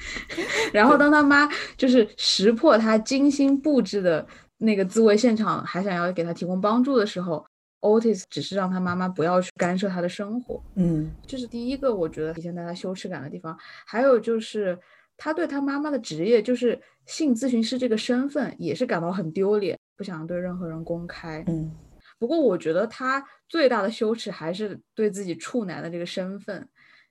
[0.72, 7.44] 然后当他妈就是识破他精心布置的那个自卫现场，还想要给他提供帮助的时候
[7.80, 10.62] ，Otis 只是让他妈妈不要去干涉他的生活。
[10.74, 13.56] 嗯，这是第一个我觉得体现在他羞耻感的地方。
[13.86, 14.78] 还有就是
[15.16, 21.44] 他对他妈妈的职业，就是性咨询师这个身份，也是感到很丢脸，不想对任何人公开。
[21.46, 21.70] 嗯，
[22.18, 26.68] 不过我觉得他最大的羞耻还是对自己处男的这个身份。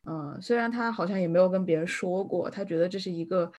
[0.10, 3.52] 嗯，虽然他好像也没有跟别人说过，他觉得这是一个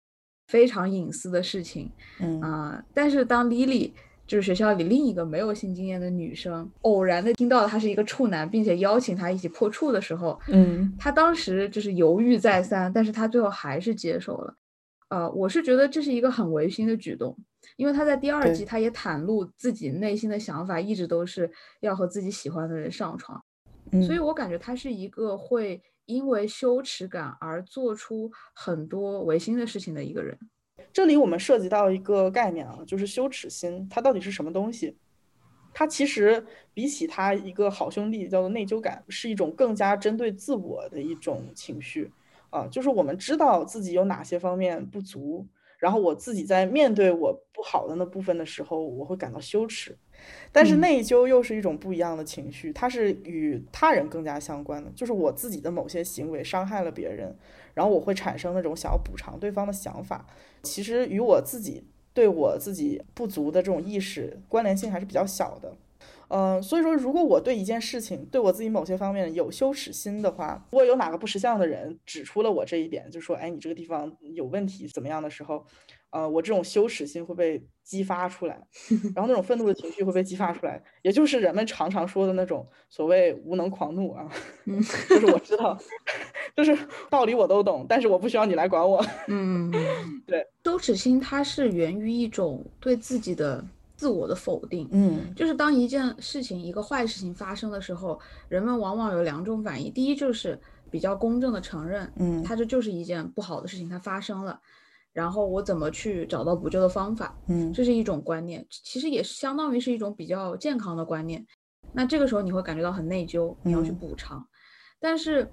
[0.49, 3.92] 非常隐私的事情，嗯啊，但是当 Lily
[4.31, 14.55] 就是学校里另一个没有性经验的女生，偶然的听到他是一个处男，并且邀请他一起破处的时候，嗯，他当时就是犹豫再三，但是他最后还是接受了。
[15.09, 17.37] 呃，我是觉得这是一个很违心的举动，
[17.75, 23.43] 因为他在第二季他也袒露自己内心的想法，一直都是要和自己喜欢的人上床，
[24.07, 25.83] 所以我感觉他是一个会。
[26.07, 30.37] 因为羞耻感而做出很多违心的事情的一个人，
[30.92, 34.96] 这里我们涉及到一个概念啊，就是羞耻心，它到底是什么东西？
[35.72, 42.11] 它其实比起他一个好兄弟叫做内疚感，是一种更加针对自我的一种情绪
[42.50, 45.46] 啊，就是我们知道自己有哪些方面不足，
[45.79, 49.96] 然后我自己在面对我不好的那部分的时候，我会感到羞耻。
[50.50, 57.35] 但是内疚又是一种不一样的情绪，它是与他人更加相关的，就是我自己的某些行为伤害了别人，
[57.81, 60.27] 然后我会产生那种想要补偿对方的想法，
[60.62, 65.75] 其实与我自己对我自己不足的这种意识关联性还是比较小的。
[66.29, 75.64] 嗯，所以说，如果我对一件事情，对我自己某些方面有羞耻心的话，如果有哪个不识相的人指出了我这一点，就说，哎，你这个地方有问题，怎么样的时候。
[76.12, 78.61] 呃，我这种羞耻心会被激发出来，
[79.14, 84.29] 然后那种愤怒的情绪会被激发出来，也就是人们常常说的那种所谓无能狂怒啊。
[84.64, 85.79] 嗯，就是我知道，
[86.62, 89.05] 就是道理我都懂，但是我不需要你来管我。
[89.29, 89.70] 嗯，
[90.27, 93.64] 对，羞耻心它是源于一种对自己的
[93.96, 94.87] 自我的否定。
[94.92, 100.59] 嗯，就是当一件事情一个坏事情发生的时候，人们往往有两种反应，第一就是
[100.90, 104.61] 比较公正的承认，嗯，它这就是一件不好的事情，它发生了。
[105.12, 107.37] 然后我怎么去找到补救的方法？
[107.49, 111.44] 嗯，这是一种观念，其实也是相当于是一种比较健康的观念。
[111.92, 114.46] 那这个时候你会感觉到很内疚，你要去补偿。
[115.01, 115.51] 但是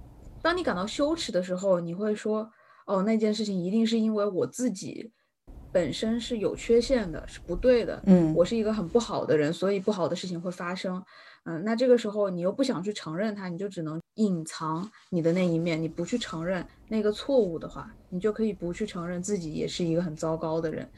[0.48, 2.50] 当你感到羞耻的时候，你会说
[2.88, 5.12] ：“哦，那件事情一定是因为我自己
[5.74, 8.02] 本身是有缺陷的，是不对的。
[8.06, 11.04] 嗯，我是一个很不好的人，所以不好的事情会发生。”
[11.44, 15.82] 嗯，那这个时候你又不想去承认它，你就只能隐藏你的那一面。
[15.82, 20.90] 你不去承认那个错误的话，你就可以不去承认自己也是一个很糟糕的人。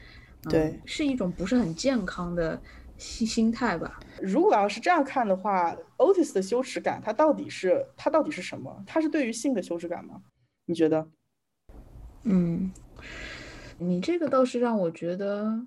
[0.44, 2.62] 对，是一种不是很健康的
[3.00, 4.00] 心心态吧。
[4.22, 8.84] 如果要是这样看的话，Otis 的羞耻感，它到底是它到底是什么？
[8.86, 10.22] 它是对于性的羞耻感吗？
[10.66, 11.08] 你觉得？
[12.26, 12.72] 嗯，
[13.80, 15.66] 你这个倒是让我觉得，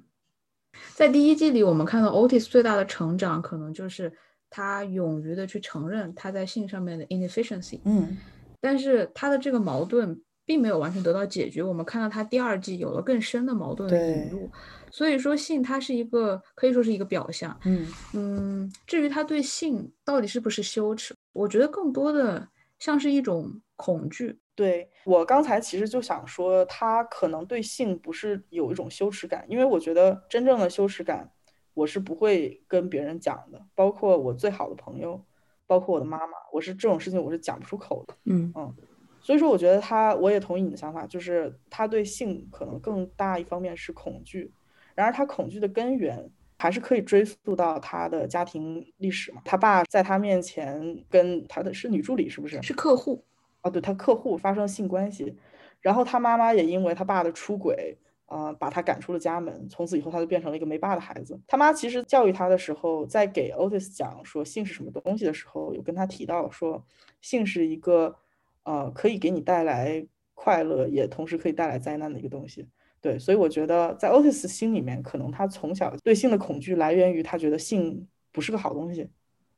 [0.95, 4.12] 在第一季里，我们看到 Otis 最大的成长，可能就是。
[4.55, 8.18] 他勇于的去承认他在性上面的 inefficiency，嗯，
[8.61, 11.62] 但是他的这个矛盾并没有完全得到解决。
[11.62, 14.51] 我们看到他第二季有了更深的矛盾的引入，
[14.92, 17.59] 所以说性它是一个可以说是一个表象。
[17.64, 22.46] 嗯嗯，至于他对性到底是不是羞耻，我觉得更多的
[22.78, 24.38] 像是一种恐惧。
[24.55, 31.33] 对我刚才其实就想说，他可能对性不是有一种羞耻感，因为我觉得真正的羞耻感，
[31.72, 35.24] 我是不会跟别人讲的，包括我最好的朋友，
[35.66, 38.14] 包括我的妈妈，我是这种事情我是讲不出口的。
[38.26, 38.74] 嗯嗯，
[39.22, 44.52] 所以说我觉得他，我也同意你的想法，就是他对性可能更大一方面是恐惧，
[44.94, 52.62] 然而他恐惧的根源还是可以追溯到他的家庭历史嘛，他爸在他面前跟他的是女助理是不是？
[52.62, 53.24] 是客户。
[53.62, 55.37] 哦，对他客户发生性关系，
[55.81, 59.68] 然后他妈妈也因为他爸的出轨，啊，把他赶出了家门。
[59.68, 61.40] 从此以后，他就变成了一个没爸的孩子。
[61.46, 66.85] 他妈其实教育他的时候，在给 Otis 讲说性是什么东西的时候，有跟他提到说，
[67.20, 68.16] 性是一个，
[68.64, 72.66] 呃，可以给你带来快乐，也同时可以带来灾难的一个东西。
[73.02, 79.10] 对，所以我觉得在 Otis 心里面，可能他从小对性的恐惧来源于他觉得性不是个好东西。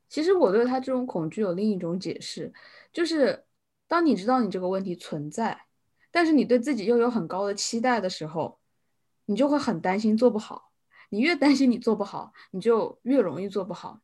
[0.09, 2.53] 其实我对他这种恐惧有另一种解释，
[2.93, 3.45] 就是。
[3.87, 5.67] 当你知道你这个问题存在，
[6.11, 8.59] 但是你对自己又有很高的期待的时候，
[9.27, 10.73] 你就会很担心做不好。
[11.11, 14.01] 你越担心你做不好，你就越容易做不好。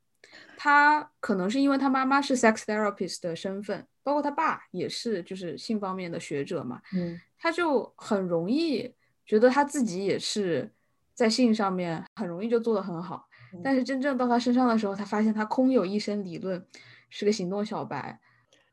[0.59, 6.83] 他可能是因为他妈妈是 sex therapist 的身份，包括他爸也是，就是性方面的学者嘛。
[6.95, 8.95] 嗯，他就很容易
[9.31, 10.69] 觉得他自己也是
[11.15, 13.29] 在性上面很容易就做得很好。
[13.63, 16.67] 但是真正到他身上的时候，他发现他空有一身理论，
[17.11, 18.19] 是个行动小白。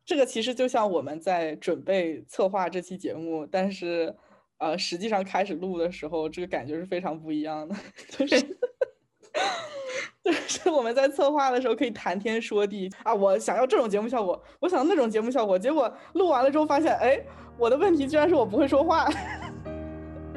[0.04, 4.16] 这个其实就像我们在准备策划这期节目，但是，
[4.58, 7.76] 呃，实际上开始录的时候，这个感觉是非常不一样的。
[8.10, 8.42] 就是，
[10.26, 17.24] 就是我们在策划的时候可以谈天说地啊，我想要这种节目效果，我想要那种节目效果，结果录完了之后发现，哎，
[17.60, 19.08] 我的问题居然是我不会说话。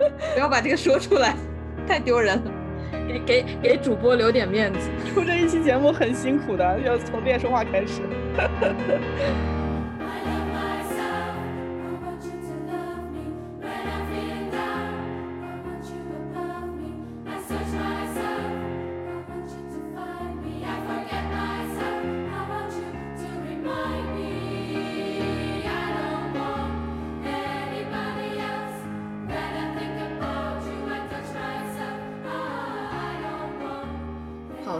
[0.34, 1.34] 不要把这个说出来，
[1.86, 2.42] 太丢人了，
[3.06, 4.90] 给给给主播留点面子。
[5.12, 8.00] 出这一期节目很辛苦的，要从练说话开始。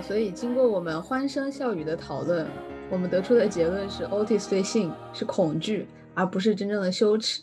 [0.03, 2.47] 所以，经过我们欢声笑语的讨论，
[2.91, 7.43] 我们得出的结论是，Otis 对性是恐惧，而不是真正的羞耻。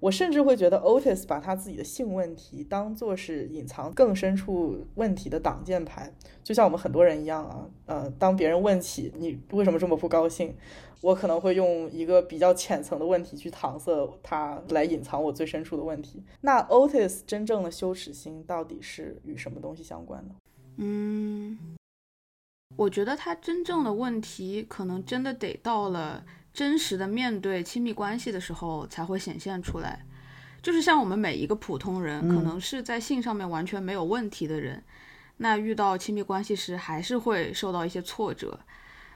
[0.00, 7.66] 我甚至会觉得，Otis 把他自己的性问题当做是隐藏更深处问题的挡箭牌，就像我们很多人一样啊。
[7.86, 10.54] 呃，当别人问起你为什么这么不高兴，
[11.00, 13.90] 我可能会用一个比较浅层的问题去搪塞
[14.22, 16.22] 他，来隐藏我最深处的问题。
[16.42, 20.34] 那 Otis 真正的羞耻心到底是与什么东西相关呢？
[20.76, 21.58] 嗯。
[22.76, 30.04] 我觉得他真正的问题，可能真的得到了真实的面对亲密关系的时候才会显现出来。
[30.60, 34.82] 就是像我们每一个普通人，可能是在性上面完全没有问题的人，
[35.36, 38.58] 那遇到亲密关系时还是会受到一些挫折。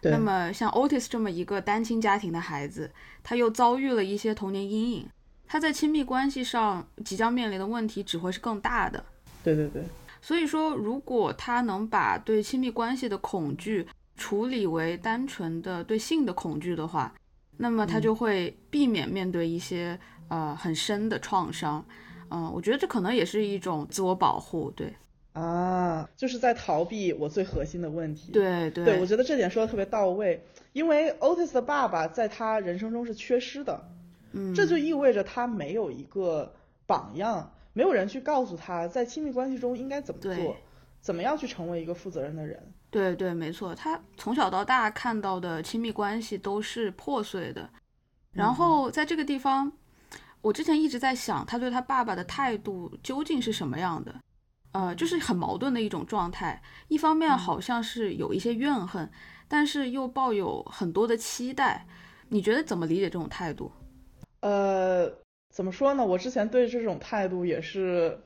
[0.03, 2.93] 那么像 Otis 这么一个单亲家庭的孩子，
[3.25, 5.09] 他又遭遇了一些童年阴影，
[5.49, 9.05] 他在亲密关系上即将面临的问题只会是更大的。
[9.43, 9.83] 对对对。
[10.21, 17.15] 所以说，如果他能把对亲密关系的恐惧处理为单纯的对性的恐惧的话，
[17.57, 21.85] 那么他就会避免面对一些呃很深的创伤。
[22.31, 24.71] 嗯，我觉得这可能也是一种自我保护。
[24.73, 24.93] 对
[25.33, 28.33] 啊，就是在逃避我最核心的问题。
[28.33, 30.45] 对对，对我觉得这点说的特别到位。
[30.73, 33.89] 因为 Otis 的爸爸在他人生中是缺失的，
[34.33, 36.53] 嗯，这就意味着他没有一个
[36.87, 37.51] 榜样。
[37.79, 40.57] 没有人去告诉他在亲密关系中应该怎么做，
[41.01, 42.61] 怎么样去成为一个负责任的人。
[42.91, 47.71] 对对，没错，他从小到大看到的亲密关系都是破碎的。
[48.33, 49.71] 然后在这个地方，
[50.41, 54.13] 我之前一直在想，他对他爸爸的态度究竟是什么样的？
[54.73, 56.61] 呃，就是很矛盾的一种状态。
[56.89, 59.09] 一方面好像是有一些怨恨，
[59.47, 61.87] 但是又抱有很多的期待。
[62.31, 63.71] 你觉得怎么理解这种态度？
[64.41, 65.09] 呃。
[65.59, 66.07] 怎么说呢？
[66.07, 68.21] 我之前对这种态度也是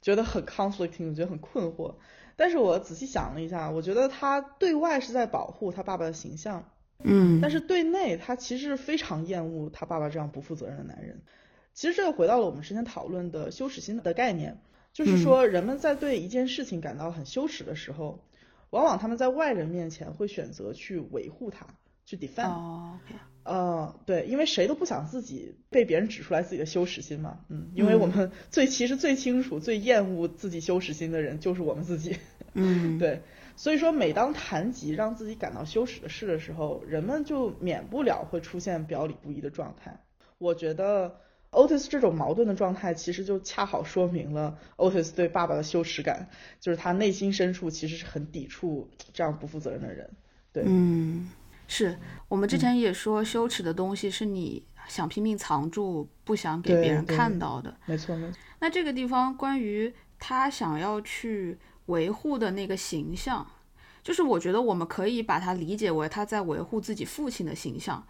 [0.00, 1.96] 觉得很 conflicting，我觉得很困惑。
[2.34, 6.70] 但是我仔细想了一下，我觉得他对外是在保护他爸爸的形象，
[7.04, 11.20] 嗯，但是对内他其实非常厌恶他爸爸这样不负责任的男人。
[11.74, 14.58] 其实这个回到了我们之前讨论的羞耻心的概念，
[14.94, 18.24] 就是说人们在对一件事情感到很羞耻的时候，
[18.70, 21.66] 往往他们在外人面前会选择去维护他，
[22.06, 22.48] 去 defend。
[22.48, 22.98] 哦。
[23.48, 32.18] 呃，对，因为谁都不想自己被别人指出来自己的羞耻心嘛，嗯，因为我们最其实最清楚、最厌恶自己羞耻心的人就是我们自己，
[32.52, 33.22] 嗯， 对，
[33.56, 39.98] 所以说每当谈及让自己感到羞耻的事的时候，人们就免不了会出现表里不一的状态。
[40.36, 41.16] 我觉得
[41.50, 46.28] Otis 这种矛盾的状态，其实就恰好说明了 Otis 对爸爸的羞耻感，
[46.60, 50.10] 就是他内心深处其实是很抵触这样不负责任的人，
[50.52, 51.30] 对，嗯。
[51.68, 51.96] 是
[52.28, 57.76] 我们之前也说，羞耻的东西是你想拼命藏住，不想给别人看到的。
[57.84, 58.36] 没错，没错。
[58.60, 63.46] 那这个地方关于他想要去维护的那个形象，
[64.02, 68.02] 就是我觉得我们可以把它理解为他在维护自己父亲的形象。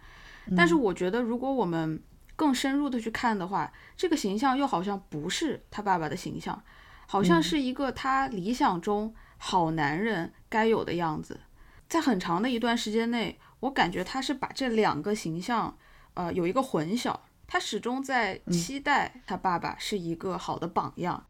[0.55, 2.01] 但是我觉得，如果我们
[2.37, 6.63] 更深入的去看的话，这个形象又好像不是他爸爸的形象，
[7.05, 11.41] 好像是一个他理想中好男人该有的样子。
[11.89, 13.37] 在很长的一段时间内。
[13.61, 15.77] 我感觉他是把这两个形象，
[16.13, 17.15] 呃，有一个混淆。
[17.47, 21.25] 他始终在期待他爸爸是一个好的榜样。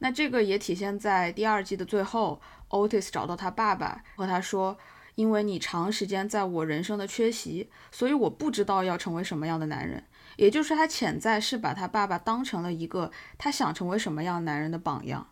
[0.00, 4.76] 那这个也体现在第二季的最后，Otis 找到他爸爸，和他说
[5.16, 10.04] ：“因为你长时间在我人生的缺席，所以我不知道要成为什么样的男人。”
[10.36, 15.28] 也就是他潜在是把他爸爸当成了一个他想成为什么样男人的榜样。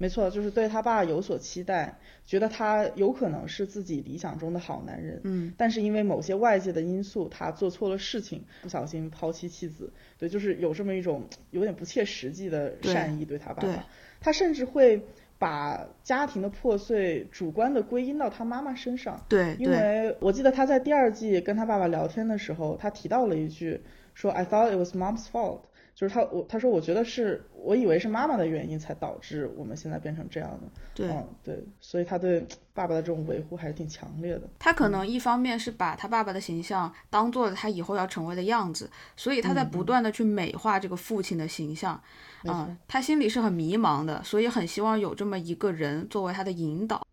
[0.00, 5.20] 没错，就是对他爸有所期待，觉得他有可能是自己理想中的好男人。
[5.24, 9.92] 嗯，但是因为某些外界的因素，他做错了事情，不小心抛弃妻弃子。
[10.18, 13.86] 对，就是有这么一种有点不切实际的善意对他爸爸。
[14.22, 15.02] 他甚至会
[15.38, 19.22] 把家庭的破碎主观的归因到他妈妈身上。
[19.28, 23.82] 对，因为我记得他在第二季跟他爸爸聊天的时候，他提到了一句，
[24.14, 25.60] 说 I thought it was mom's fault。
[26.00, 30.66] 就是他，我他说，我觉得是我以为是妈妈的原因才导致我们现在变成这样的。
[30.94, 32.40] 对，嗯，对，所以他对
[32.72, 34.48] 爸爸的这种维护还是挺强烈的。
[34.58, 42.02] 他可能一方面是把他爸爸的形象当做了他以后要成为的样子，所以他在不断的去美化这个父亲的形象。
[42.44, 47.06] 嗯，他心里是很迷茫的，所以很希望有这么一个人作为他的引导。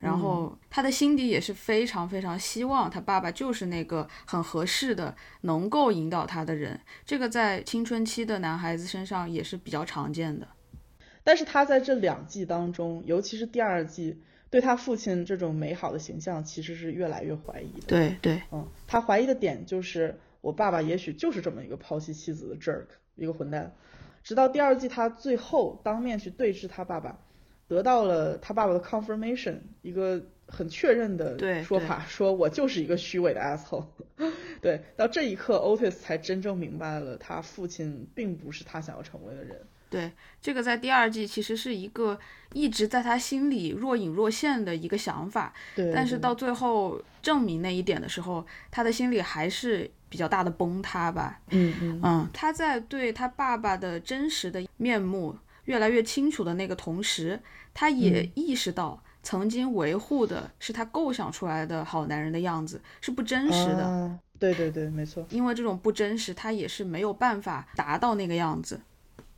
[0.00, 10.48] 然后他的心底也是非常非常希望他爸爸就是那个很合适的能够引导他的人，这个在青春期的男孩子身上也是比较常见的。
[11.22, 17.86] 但是他在这两季当中，尤其是第二季，对他父亲这种美好的形象其实是越来越怀疑的。
[17.86, 22.86] 对对，嗯，他怀疑的点就是我爸爸也许就是这么一个抛弃妻子的 jerk，
[23.16, 23.70] 一个混蛋。
[24.24, 27.18] 直到第二季他最后当面去对峙他爸爸。
[27.70, 33.86] 得到了他爸爸的 confirmation，一个很确认的说法，说我就是一个虚伪的 asshole。
[34.60, 39.56] 对，到这一刻，Otis 才真正明白了，他父亲并不是他想要成为的人。
[39.88, 40.10] 对，
[40.42, 42.18] 这个在第二季其实是一个
[42.52, 45.52] 一直在他心里若隐若现的一个想法。
[45.76, 45.92] 对。
[45.94, 51.40] 但是到最后证明那一点的时候，他的心里还是比较大的崩塌吧。
[51.50, 52.00] 嗯嗯。
[52.02, 57.40] 嗯，他在对他爸爸的真实的面目越来越清楚的那个同时。
[57.72, 64.18] 他也意识到，曾经维护的是他构想出来的好男人的样子是不真实的。
[64.40, 65.24] 对对对，没错。
[65.30, 68.80] 因为这种不真实，他也是没有办法达到那个样子。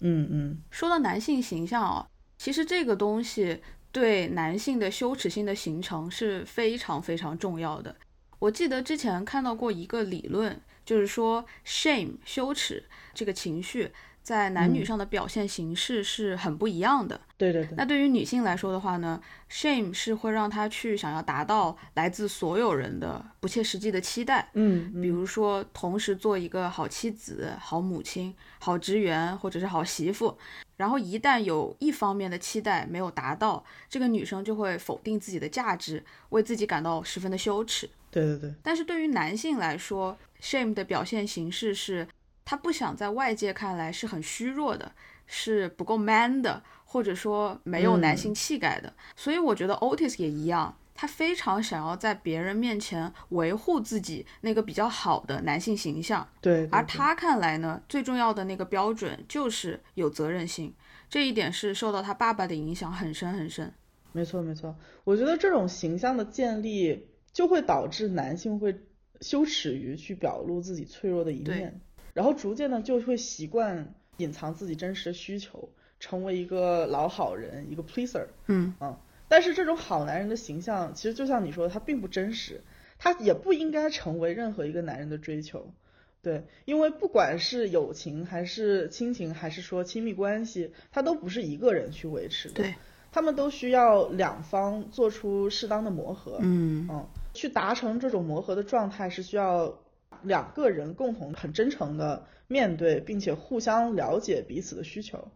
[0.01, 0.59] 嗯嗯。
[0.71, 2.07] 说到男性形象啊，
[2.39, 3.61] 其实这个东西
[3.93, 7.95] 对男性的羞耻心的形成是非常非常重要的。
[8.39, 13.93] 我记得之前看到过一个理论，就是说 shame 羞耻这个情绪。
[14.23, 17.21] 在男女上的表现形式是很不一样的。
[17.37, 17.75] 对对对。
[17.77, 19.21] 那对于女性来说的话呢
[19.51, 24.49] ，shame 是会让她去想要达到来自所有人的不切实际的期待。
[24.55, 24.93] 嗯。
[25.03, 30.39] 比如说，同时做一个好妻子、好母亲、好职员或者是好媳妇，
[30.77, 37.91] 然后一旦有一方面的期待没有达到，这个女生就会否定自己的价值，为自己感到十分的羞耻。
[38.11, 38.55] 对对对。
[38.63, 42.07] 但是对于男性来说，shame 的表现形式是。
[42.45, 44.93] 他不想在外界看来是很虚弱的，
[45.27, 48.93] 是不够 man 的，或者说没有男性气概的。
[49.17, 56.27] 所以我觉得 Otis 也一样，他非常想要在别人面前维护自己那个比较好的男性形象。
[56.41, 56.69] 对。
[56.71, 60.75] 而他看来呢，最重要的那个标准就是有责任心，
[61.09, 63.73] 这一点是受到他爸爸的影响很深很深。
[64.13, 68.79] 没错没错，我觉得这种形象的建立就会导致男性会
[69.23, 71.81] 羞耻于去表露自己脆弱的一面。
[72.15, 78.27] 然后逐渐呢就会习惯隐藏自己真实的需求，成为一个老好人，一个 pleaser。
[78.47, 78.97] 嗯嗯。
[79.29, 82.61] 但是这种好男人的形象，其实就像你说的，他并不真实，
[82.99, 85.73] 他也不应该成为任何一个男人的追求。
[86.21, 92.55] 对，因为不管是友情还是亲情，还是说亲密关系，它都不是一个人去维持的。
[92.55, 92.75] 对。
[93.15, 99.79] 他们都需要两方做出适当的磨合，嗯嗯，去达成这种磨合的状态是需要
[100.23, 105.27] 两个人共同很真诚的面对，并且互相了解彼此的需求。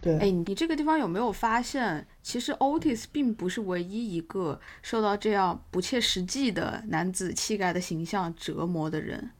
[0.00, 9.30] 对，哎，你这个地方有没有发现，其实 Otis 并不是唯一一个受到这样不切实际的男子气概的形象折磨的人？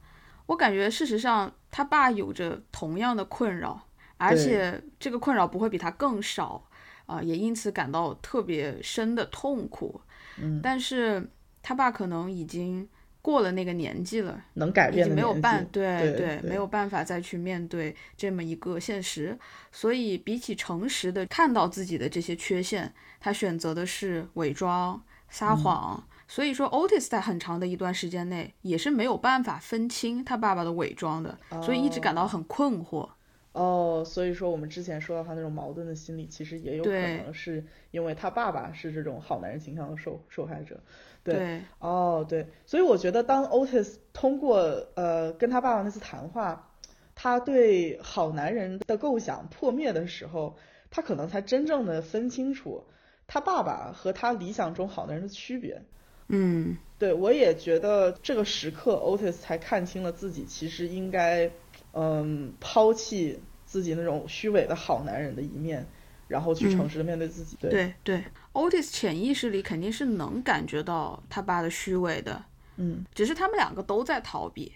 [0.45, 3.81] 我感觉事实上他爸有着同样的困扰，
[4.17, 6.65] 而且这个困扰不会比他更少，
[7.05, 9.99] 啊、也因此感到特别深的痛苦。
[10.37, 11.29] 嗯，但是
[11.61, 12.87] 他爸可能已经
[13.23, 19.35] 过了那个年纪了，能改已经没有办对对没有办法再去面对这么一个现实，
[19.71, 26.05] 所以比起诚实的看到自己的这些缺陷，他选择的是伪装、撒谎。
[26.27, 33.07] 所以说，Otis 在很长的一段时间内也是没有办法分清他爸爸的伪装的，所以一直感到很困惑。
[33.53, 40.79] 哦，所以说我们之前说到他那种矛盾的心理，其实也有可能是因为他爸爸是这种好男人形象的受受害者。
[41.23, 44.57] 对对，哦，对，所以我觉得当 Otis 通过
[44.95, 46.71] 呃跟他爸爸那次谈话，
[47.15, 50.57] 他对好男人的构想破灭的时候，
[50.89, 52.83] 他可能才真正的分清楚
[53.27, 55.81] 他爸爸和他理想中好男人的区别。
[56.27, 61.51] 嗯，对我也觉得这个时刻，Otis 才看清了自己其实应该，
[61.93, 65.87] 嗯，抛弃自己那种虚伪的好男人的一面，
[66.27, 67.55] 然后去诚实的面对自己。
[67.59, 68.23] 对，对对
[68.53, 72.43] ，Otis 潜意识里肯定是能感觉到他爸的虚伪的，
[72.77, 74.71] 嗯，只是他们两个都在逃避。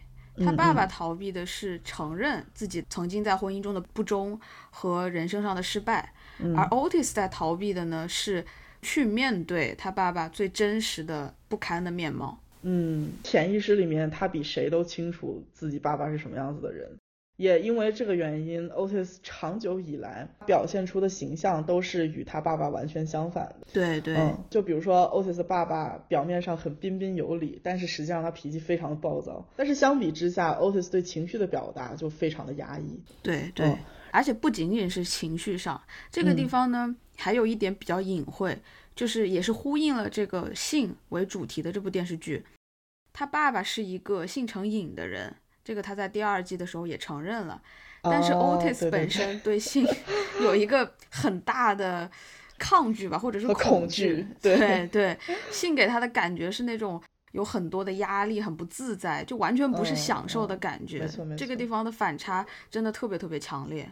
[0.45, 4.39] 他爸爸逃避的是承认自己曾经在婚姻中的不忠
[4.69, 8.45] 和人生上的失败，嗯而 Otis 在逃避的呢是
[8.83, 12.39] 去面对他爸爸最真实的不堪的面貌。
[12.61, 16.87] 嗯，潜意识里面他比谁都清楚自己爸爸是什么样子的人，
[17.37, 23.67] 也因为这个原因，Otis 长久以来表现出的形象都是与他爸爸完全相反的。
[23.71, 29.47] 对对、嗯，就比如说 Otis 的爸爸表面上很彬彬有礼，但是实际上他脾气非常的暴躁。
[29.55, 32.99] 但是相比之下，Otis 对情绪的表达就非常的压抑。
[33.21, 33.77] 对对、嗯
[34.09, 35.79] 而且不仅仅是情绪上，
[36.09, 38.57] 这个地方呢、还有一点比较隐晦，
[38.95, 42.43] 就是也是呼应了这个性为主题的这部电视剧。
[43.13, 45.35] 他爸爸是一个性成瘾的人，
[45.67, 47.61] 这个他在第二季的时候也承认了。
[48.01, 49.85] 但是哦 Otis 本身对性
[50.39, 52.09] 有一个很大的
[52.57, 54.27] 抗拒吧，或者是恐惧惧。
[54.41, 55.17] 对对对，
[55.51, 57.01] 性给他的感觉是那种
[57.33, 60.99] 有很多的压力，很不自在，就完全不是嗯享受的嗯感觉。
[60.99, 63.91] 没错没这个地方的反差真的特别特别强烈。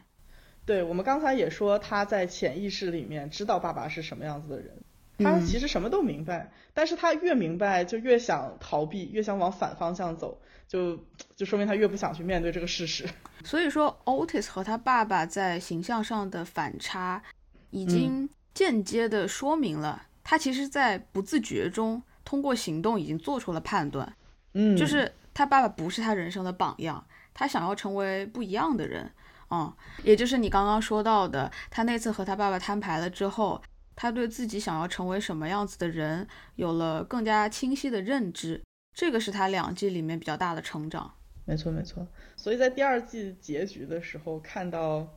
[0.66, 4.72] 对，我们刚才也说他在潜意识里面知道爸爸是什么样子的人，
[5.18, 10.98] 他嗯其实什么都明白，但是他越明白就越想逃避，越想往反方向走，就
[11.36, 13.08] 就说明他越不想去面对这个事实。
[13.44, 17.22] 所以说，Otis 和他爸爸在形象上的反差，
[17.70, 24.16] 已经间接的说明了他其实，在不自觉中通过行动已经做出了判断，
[24.54, 29.12] 嗯，就是他爸爸不是他人生的榜样，他想要成为不一样的人。
[29.52, 29.72] 嗯，
[30.04, 33.62] 也就是你刚刚说到的，他那次和他爸爸摊牌了之后，
[33.96, 38.64] 他对自己想要成为什么样子的人有了更加清晰的认知，
[38.96, 41.14] 这个是他两季里面比较大的成长。
[41.44, 45.08] 没错没错，所以在第二季结局的时候看到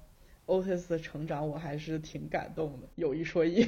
[0.47, 2.89] Otis 的成长，我还是挺感动的。
[2.97, 3.67] 有一说一，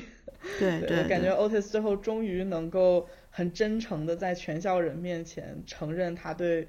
[0.58, 6.66] 对 对，我感觉 Otis 最后终于能够很真诚的在全校人面前承认他对，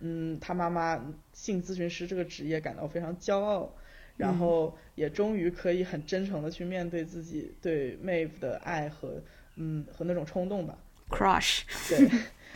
[0.00, 3.74] 嗯，他妈妈性咨询师这个职业感到非常骄傲，
[4.16, 9.20] 然嗯后也终于可以很真诚的去面对自己对 Maeve 的爱和，
[9.56, 10.78] 嗯，和那种冲动吧。
[11.12, 11.60] crush。
[11.88, 12.10] 对，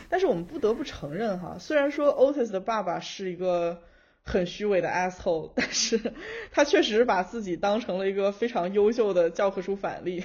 [0.09, 3.81] 但是我们不得不承认哈，虽然说 Otis 的爸爸是一个
[4.23, 6.13] 很虚伪的 asshole， 但是
[6.51, 10.23] 他确实把自己当成了一个非常优秀的教科书反例，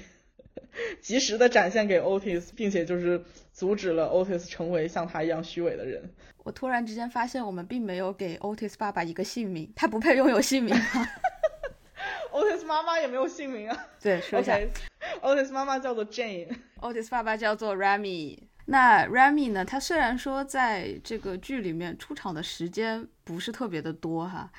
[1.01, 3.23] 及时的展现给 Otis，并且就是
[3.53, 6.11] 阻止了 Otis 成为像他一样虚伪的人。
[6.45, 11.09] 我突然之间发现，我们并没有给 Otis 爸爸一个姓名，他不配拥有姓名吗？
[12.33, 13.87] Otis 妈妈也没有姓名啊。
[14.01, 16.49] 对，说一下 OK，Otis 妈妈叫做 Jane。
[16.81, 18.39] Otis 爸爸叫做 Remy。
[18.67, 19.65] 那 Remy 呢？
[19.65, 24.51] 他虽然说在这个剧里面出场的时间不是特别的多哈，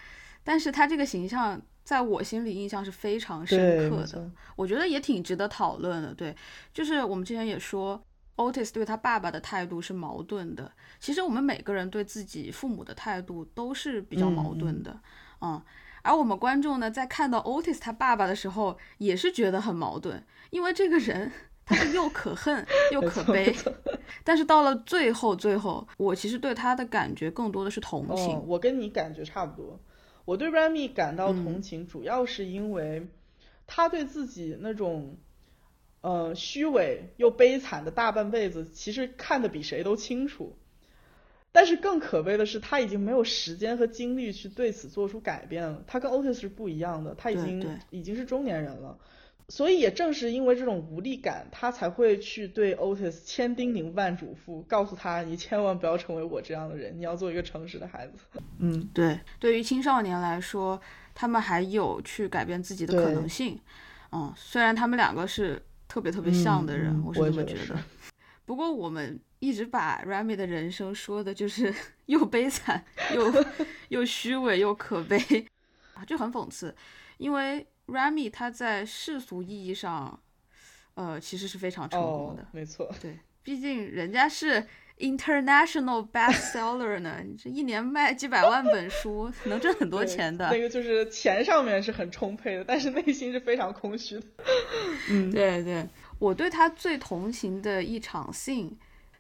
[0.43, 4.29] 但是他这个形象在我心里印象是非常深刻的。
[4.55, 6.13] 我觉得也挺值得讨论的。
[6.13, 6.35] 对，
[6.73, 8.01] 就是我们之前也说
[8.35, 10.69] ，Otis 对他爸爸的态度是矛盾的。
[10.99, 14.99] 其实我们每个人对自己父母的态度都是比较矛盾的，
[15.41, 15.61] 嗯
[16.03, 21.31] 而我们观众呢，在看到 Otis 他爸爸的时候，也是觉得很矛盾，因为这个人
[21.65, 23.55] 他是又可恨 又可悲。
[24.23, 28.35] 但是到了最后，最后，我其实对他的感觉更多的是同情。
[28.35, 29.79] 哦，我跟你感觉差不多。
[30.25, 33.07] 我对 Remy 感到嗯同情，主要是因为
[33.65, 35.17] 他对自己那种
[36.01, 40.57] 呃虚伪又悲惨的大半辈子，其实看得比谁都清楚。
[41.53, 45.81] 但是更可悲的是，他已经没有时间和精力去对此做出改变了。
[45.87, 48.97] 他跟 Otis 是不一样的，他已经已经是中年人了。
[49.49, 58.13] 所以也正是因为这种无力感，他才会去对 Otis 千叮咛万嘱咐，告诉他你千万不要成为我这样的人，你要做一个诚实的孩子。
[58.57, 59.19] 嗯，对。
[59.39, 60.81] 对于青少年来说，
[61.13, 63.59] 他们还有去改变自己的可能性。
[64.11, 67.77] 嗯，虽然他们两个是特别特别像的人，我是这么觉得。
[68.45, 71.73] 不过我们一直把 Rami 的人生说的就是
[72.07, 72.83] 又悲惨
[73.13, 73.45] 又
[73.89, 75.17] 又虚伪又可悲
[75.93, 76.75] 啊，就很讽刺，
[77.17, 77.65] 因为。
[77.85, 80.17] Rami 他在世俗意义上，
[80.93, 82.89] 呃，其实是非常成功的，没错。
[83.01, 84.65] 对，毕竟人家是
[84.99, 90.49] international bestseller 呢，你这一年卖几百万本书，能挣很多钱的。
[90.49, 94.25] 那个就是钱上面是很充沛的，但是内心是非常空虚的。
[95.09, 95.85] 嗯， 对对，
[96.19, 98.71] 我对他最同情的一场 scene，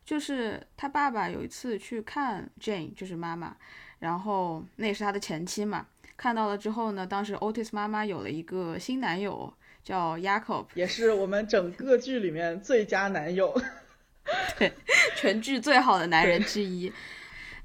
[0.05, 3.55] 就是他爸爸有一次去看 Jane，就是妈妈，
[3.99, 5.87] 然后那也是他的前妻嘛。
[6.15, 9.51] 看到了之后呢，当时 Otis 妈妈有了一个新男友，
[9.83, 13.53] 叫 Jacob，也是我们整个剧里面最佳男友，
[14.57, 14.71] 对，
[15.15, 16.91] 全剧最好的男人之一。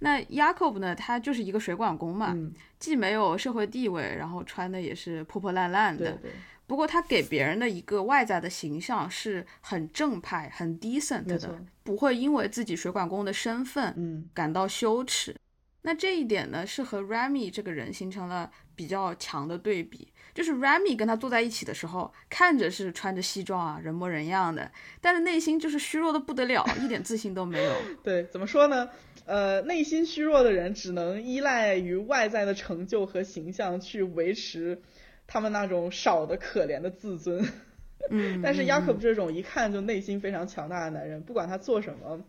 [0.01, 2.34] 那 Jacob 呢，他就是一个水管工嘛，
[2.78, 6.18] 既没有社会地位，然后穿的也是破破烂烂的。
[6.69, 15.35] 不过他给别人的一个外在的形象是很正派、很 decent 的，不会因为自己水管工的身份，嗯，感到羞耻。
[15.83, 20.12] 那这一点呢，是和 Remy 这个人形成了比较强的对比。
[20.35, 27.73] 就是 Remy 跟他坐在一起的时候，看着是穿着西装啊，人模人样的，但是内心就是虚弱的不得了，一点自信都没有。
[28.05, 28.91] 对，怎么说呢？
[29.25, 34.81] 呃，内心虚弱的人只能依赖于外在的成就和形象去维持
[35.29, 37.49] 他们那种少的可怜的自尊。
[38.11, 38.41] 嗯。
[38.43, 42.20] 但是 Jacob 这种一看就内心非常强大的男人，不管他做什么。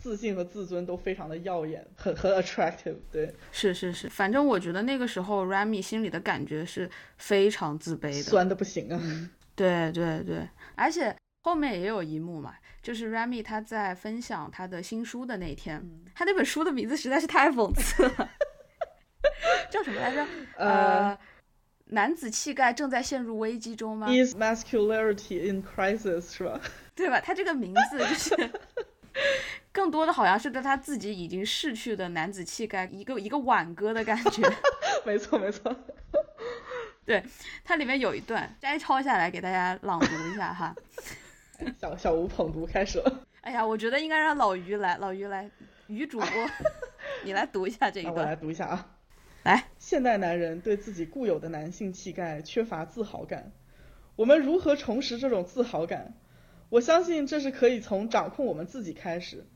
[0.00, 2.94] 自信和自尊都非常的耀眼，很很 attractive。
[3.10, 9.02] 对，是是是，反正我觉得那个时候 Rami 心里的感觉是非常自卑的，酸的不行啊。
[9.56, 15.84] 对对对，而且后面也有一幕嘛，就是 Rami 他在分享他的新书的那天，
[16.14, 18.30] 他那本书的名字实在是太讽刺了，
[19.68, 20.24] 叫什么来着？
[20.58, 21.18] 呃，
[21.90, 26.32] 男子气概正在陷入危机中吗？Is masculinity in crisis？
[26.32, 26.60] 是吧？
[26.94, 27.20] 对吧？
[27.20, 28.50] 他这个名字就是。
[29.72, 34.42] 更多的好像是对他自己已经逝去的男子气概一个一个挽歌的感觉。
[35.04, 35.74] 没错没错，
[37.04, 37.22] 对，
[37.64, 40.74] 它里面有一段摘抄下来给大家朗读一下哈。
[41.80, 43.20] 小小吴捧读开始了。
[43.40, 45.48] 哎呀，我觉得应该让老于来，老于来，
[45.86, 46.28] 于主播，
[47.24, 48.14] 你来读一下这一段。
[48.18, 48.86] 我来读一下啊。
[49.48, 53.50] 来，现代男人对自己固有的男性气概缺乏自豪感，
[54.14, 56.12] 我们如何重拾这种自豪感？
[56.68, 59.46] 我相信这是可以从掌控我们自己开始。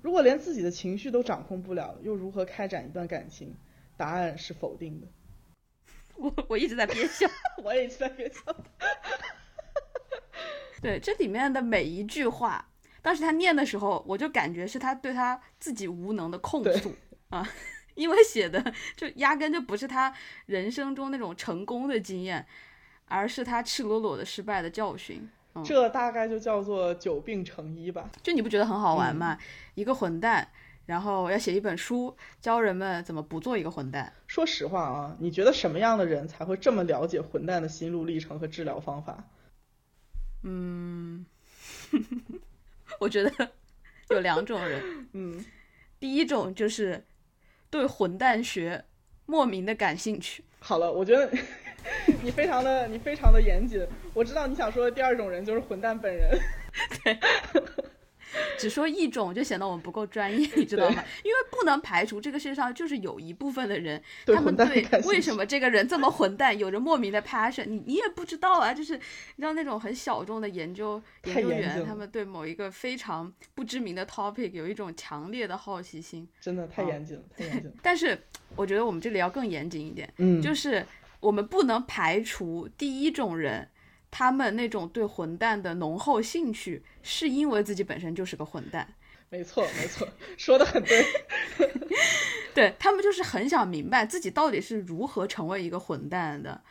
[0.00, 3.54] 如果连自己的情绪都掌控不了，又如何开展一段感情？
[3.94, 5.06] 答案是否定的。
[6.16, 7.28] 我我一直在憋笑，
[7.62, 8.56] 我也一直在憋笑。
[10.80, 12.70] 对，这里面的每一句话，
[13.02, 16.94] 当时他念的时候，我就感觉是他对他自己无能的控诉
[17.28, 17.46] 啊，
[17.94, 20.12] 因为写的就压根就不是他
[20.46, 22.46] 人生中那种成功的经验，
[23.06, 25.28] 而是他赤裸裸的失败的教训。
[25.64, 28.10] 这大概就叫做久病成医吧。
[28.22, 29.36] 就你不觉得很好玩吗？
[29.74, 30.48] 一个混蛋，
[30.86, 34.10] 然后要写一本书，教人们怎么不做一个混蛋。
[34.26, 39.24] 说实话啊，你觉得什么样的人才会这么了解混蛋的心路历程和治疗方法？
[40.44, 41.26] 嗯，
[42.98, 43.50] 我觉得
[44.08, 45.06] 有两种人。
[45.12, 45.44] 嗯，
[46.00, 47.04] 第一种就是
[47.72, 48.84] 对混蛋学
[49.24, 50.44] 莫名的感兴趣。
[50.60, 51.28] 好了，我觉得。
[52.22, 53.84] 你非常的，你非常的严谨。
[54.14, 56.38] 我知道你想说的第二种人就是混蛋本人。
[57.02, 57.18] 对，
[58.58, 61.04] 只说一种就显得我们不够专业， 你知道吗？
[61.24, 68.72] 因为不能排除这个世界上就是有一部分的人，他们对为什么这个人这么混蛋有着莫名的 passion，你你也不知道啊。
[68.72, 76.28] 就是你知道那种很小众的研究研究员，他们对某一个非常不知名的 topic 有一种强烈的好奇心。
[76.40, 77.72] 真的太严谨了，太严谨了。
[77.82, 78.18] 但是
[78.56, 80.84] 我觉得我们这里要更严谨一点，嗯，就是。
[81.22, 83.68] 我们不能排除第一种人，
[84.12, 88.94] 他们那种对混蛋的浓厚兴趣，是因为自己本身就是个混蛋。
[89.28, 90.06] 没错，没错，
[90.36, 91.04] 说的很对。
[92.54, 96.62] 对他们就是很想明白自己到底是如何成为一个混蛋的。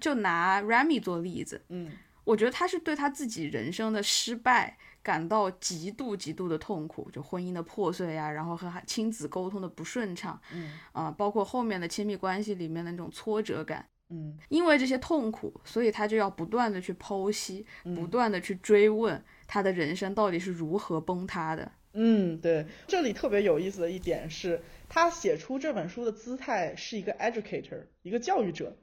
[0.00, 1.92] 就拿 Remy 做例子，嗯，
[2.24, 4.78] 我觉得他是对他自己人生的失败。
[5.04, 21.72] 感到极度极度的痛苦，就婚姻的破碎呀，然后和亲子沟通的不顺畅，嗯啊，包括后面的亲密关系里面的那种挫折感，嗯因为这些痛苦，所以他就要不断的去剖析，嗯不断的去追问他的人生到底是如何崩塌的。
[21.94, 28.76] 嗯，对，这里特别有意思的一点是，他写出这本书的姿态是一个 educator，一个教育者，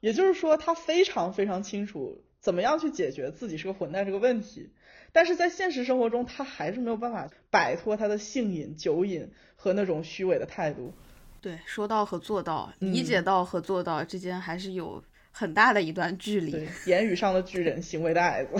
[0.00, 4.70] 也就是说，他非常非常清楚怎么样去解决自己是个混蛋这个问题，
[5.12, 10.94] 但是在现实生活中，他还是没有办法摆脱他的性瘾、酒瘾和那种虚伪的态度。
[11.42, 16.66] 对，说到和做到，嗯理解到和做到之间还是有很大的一段距离。
[16.86, 18.50] 言语上的巨人，行为的矮子。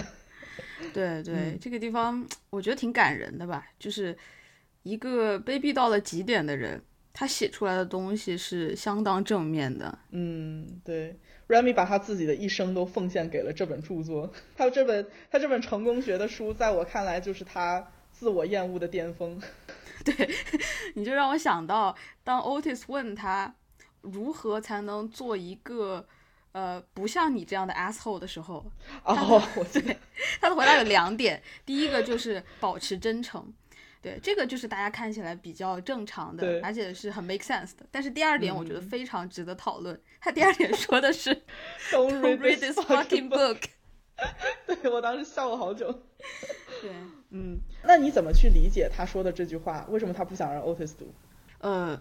[0.92, 4.18] 对对， 嗯这个地方我觉得挺感人的吧，就是
[4.82, 9.96] 一个卑鄙到了极点的人，他写出来的东西是相当正面的。
[10.10, 11.16] 嗯，对
[11.46, 19.40] ，Remy 把他自己的一生都奉献给了这本著作，他这本他这本成功学的书，在我看来就是他自我厌恶的巅峰。
[20.94, 23.54] 你就让我想到，当 Otis 问他
[24.00, 26.06] 如何才能做一个
[26.52, 28.64] 呃不像你这样的 asshole 的时候，
[29.04, 29.96] 哦，我记得，
[30.40, 33.52] 他的回答有两点，第一个就是保持真诚。
[34.00, 37.86] 对，这个就是大家看起来比较正常的，而且是很 make sense 的。
[37.88, 40.02] 但是第二点，我觉得嗯非常值得讨论。
[40.20, 41.32] 他第二点说的是
[41.92, 43.60] Don't read this fucking book。
[44.66, 45.90] 对我当时笑了好久。
[46.80, 46.90] 对，
[47.30, 49.86] 嗯，那你怎么去理解他说的这句话？
[49.88, 51.12] 为什么他不想让 Otis 读？
[51.58, 51.98] 呃，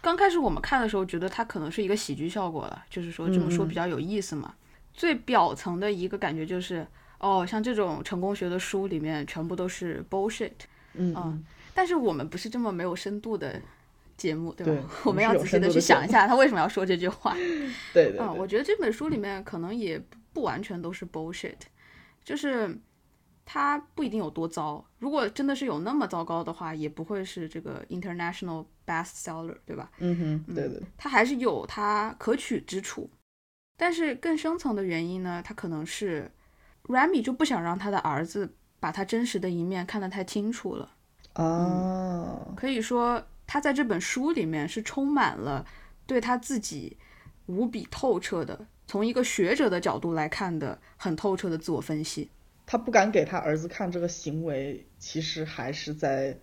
[0.00, 4.54] 刚开始我们看的时候，觉得他可能是一个喜剧效果了，就是说这么说比较有意思嘛。
[4.92, 6.86] 最表层的一个感觉就是，
[7.18, 10.52] 哦，像这种成功学的书里面全部都是 bullshit。
[10.94, 13.60] 嗯嗯但是我们不是这么没有深度的
[14.16, 14.72] 节目，对吧？
[14.72, 17.32] 对我们要仔细的去想一下他为什么要说这句话。
[17.94, 20.02] 对对嗯，我，觉得这本书里面可能也
[20.32, 21.58] 不不完全都是 bullshit，
[22.24, 22.78] 就是
[23.44, 24.82] 它不一定有多糟。
[24.98, 29.90] 如果真的是有那么糟糕的话，也不会是这个 international bestseller，对吧？
[29.98, 33.10] 嗯哼，对对，它还是有它可取之处。
[33.76, 36.30] 但是更深层的原因呢，它可能是
[36.84, 40.96] Remy 就不想让他的儿子把他真实的一面看得太清楚了。
[41.34, 45.66] 哦，可以说，他在这本书里面是充满了
[46.06, 46.96] 对他自己
[47.46, 52.28] 无比透彻的，从一个学者的角度来看的很透彻的自我分析。
[52.66, 56.36] 他不敢给他儿子看这个行为，其实还是在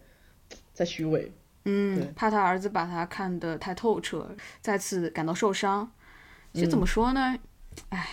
[0.72, 1.30] 在虚伪。
[1.66, 5.92] 嗯，怕他儿子把他看得太透彻，再次感到受伤。
[6.54, 7.38] 其实怎么嗯说呢？
[7.90, 8.08] 唉，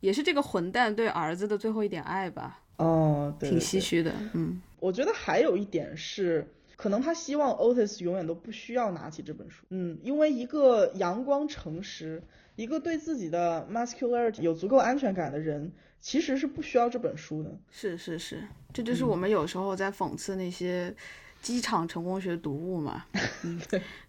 [0.00, 4.14] 也是这个混蛋对儿子的最后一点爱吧，哦，对，挺唏嘘的。
[4.32, 9.66] 嗯我觉得还有一点是，可能他希望 Otis 永远都不需要拿起这本书。
[9.68, 12.22] 嗯，因为一个阳光诚实、
[12.58, 17.56] 一个对自己的 muscularity 有足够安全感的人，其实是不需要这本书的。
[17.70, 18.42] 是是是，
[18.72, 20.92] 这就是嗯我们有时候在讽刺那些
[21.40, 23.06] 机场成功学读物嘛。
[23.44, 23.60] 嗯，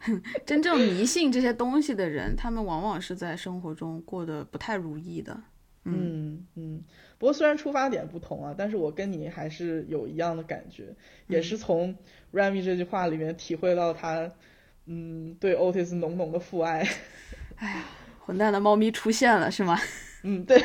[0.48, 5.40] 真正迷信这些东西的人，他们往往是在生活中过得不太如意的。
[5.84, 6.84] 嗯嗯，
[7.20, 10.96] 不过虽然出发点不同啊，但是我跟你还是有一样的感觉，
[11.28, 11.96] 也是从
[12.34, 14.32] Remy 这句话里面体会到他，
[14.88, 16.84] 嗯，对 Otis 浓浓的父爱。
[18.30, 19.76] 混蛋的猫咪出现了，是吗？
[20.22, 20.56] 嗯，对，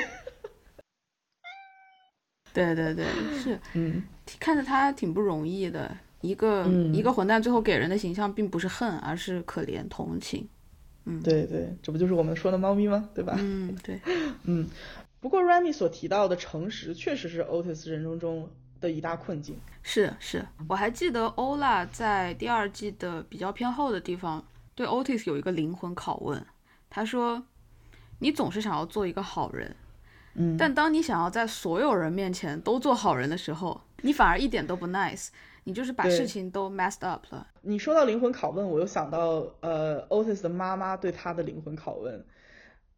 [2.53, 3.07] 对对对，
[3.39, 4.03] 是嗯
[4.39, 5.97] 看着他挺不容易的。
[6.21, 10.47] 一个、嗯一个混蛋最后给人的形象并不是恨，而是可怜同情。
[11.07, 13.09] 嗯对对，这不就是我们说的猫咪吗？
[13.15, 13.35] 对吧？
[13.39, 13.99] 嗯，对，
[14.45, 14.69] 嗯，
[15.21, 18.47] 不过 Remy 所提到的诚实，确实是 Otis 人生中
[18.79, 19.57] 的一大困境。
[19.83, 24.45] 是是，我还记得欧拉在第二季的比较偏后的地方
[24.75, 26.45] 对 Otis 有一个灵魂拷问，
[26.91, 27.43] 他说
[28.25, 29.77] ：“你总是想要做一个好人，
[30.33, 35.29] 嗯但当你想要在所有人面前都做好人的时候，你反而一点都不 nice，
[35.65, 37.47] 你就是把事情都 messed up 了。
[37.61, 42.25] 你说到灵魂拷问，我又想到呃，Otis 的妈妈对他的灵魂拷问，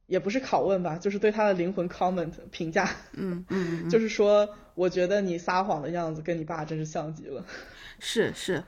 [0.07, 7.45] 也不是拷问吧，就是对他的灵魂 comment 评价，嗯嗯嗯， 就是说，我觉得你撒谎的样子跟你爸真是像极了。
[7.99, 8.63] 是是，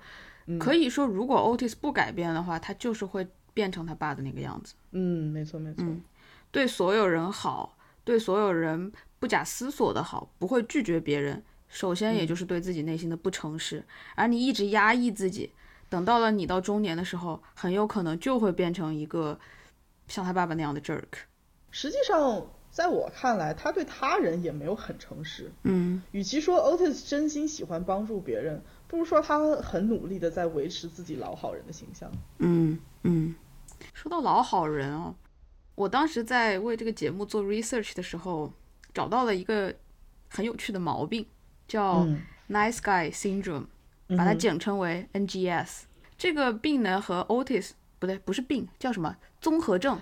[0.58, 4.74] 可以说如果 Otis 不改变的话，他就是会变成他爸的那个样子。
[4.90, 5.84] 嗯，没错没错。
[5.84, 6.02] 嗯
[6.50, 11.42] 对所有人好，对所有人不假思索的好，不会拒绝别人。
[11.68, 13.84] 首先，也就是对自己内心的不诚实，
[14.14, 15.52] 而你一直压抑自己，
[15.90, 19.38] 等到了你到中年的时候，很有可能就会变成一个
[20.06, 21.02] 像他爸爸那样的 jerk。
[21.70, 25.52] 实际上，在我看来，他对他人也没有很诚实。
[25.64, 32.10] 嗯与其说 Otis 真心喜欢帮助别人，不如说他很努力的在维持自己老好人的形象。
[32.38, 33.34] 嗯嗯。
[33.92, 35.14] 说到老好人哦，
[35.78, 38.52] 我当时在为这个节目做 research 的时候，
[38.92, 39.72] 找到了一个
[40.28, 41.24] 很有趣的毛病，
[41.68, 43.66] 叫嗯 nice guy syndrome。
[44.16, 45.82] 把它简称为 NGS。
[46.16, 50.00] 这个病呢和 Otis 不对，不是病，叫什么综合症？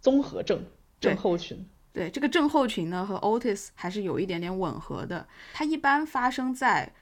[0.00, 0.64] 综合症。
[1.00, 1.68] 症候群。
[1.92, 5.26] 对这个症候群呢，和 Otis 还是有一点点吻合的。
[5.52, 6.94] 它一般发生在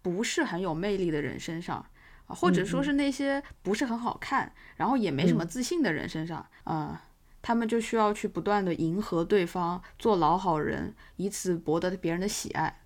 [0.00, 1.84] 不是很有魅力的人身上
[2.26, 7.02] 啊，或者说是那些不是很好看，然后也没什么自信的人身上啊。
[7.46, 12.80] 他们就需要去不断的迎合对方，做老好人，以此博得别人的喜爱。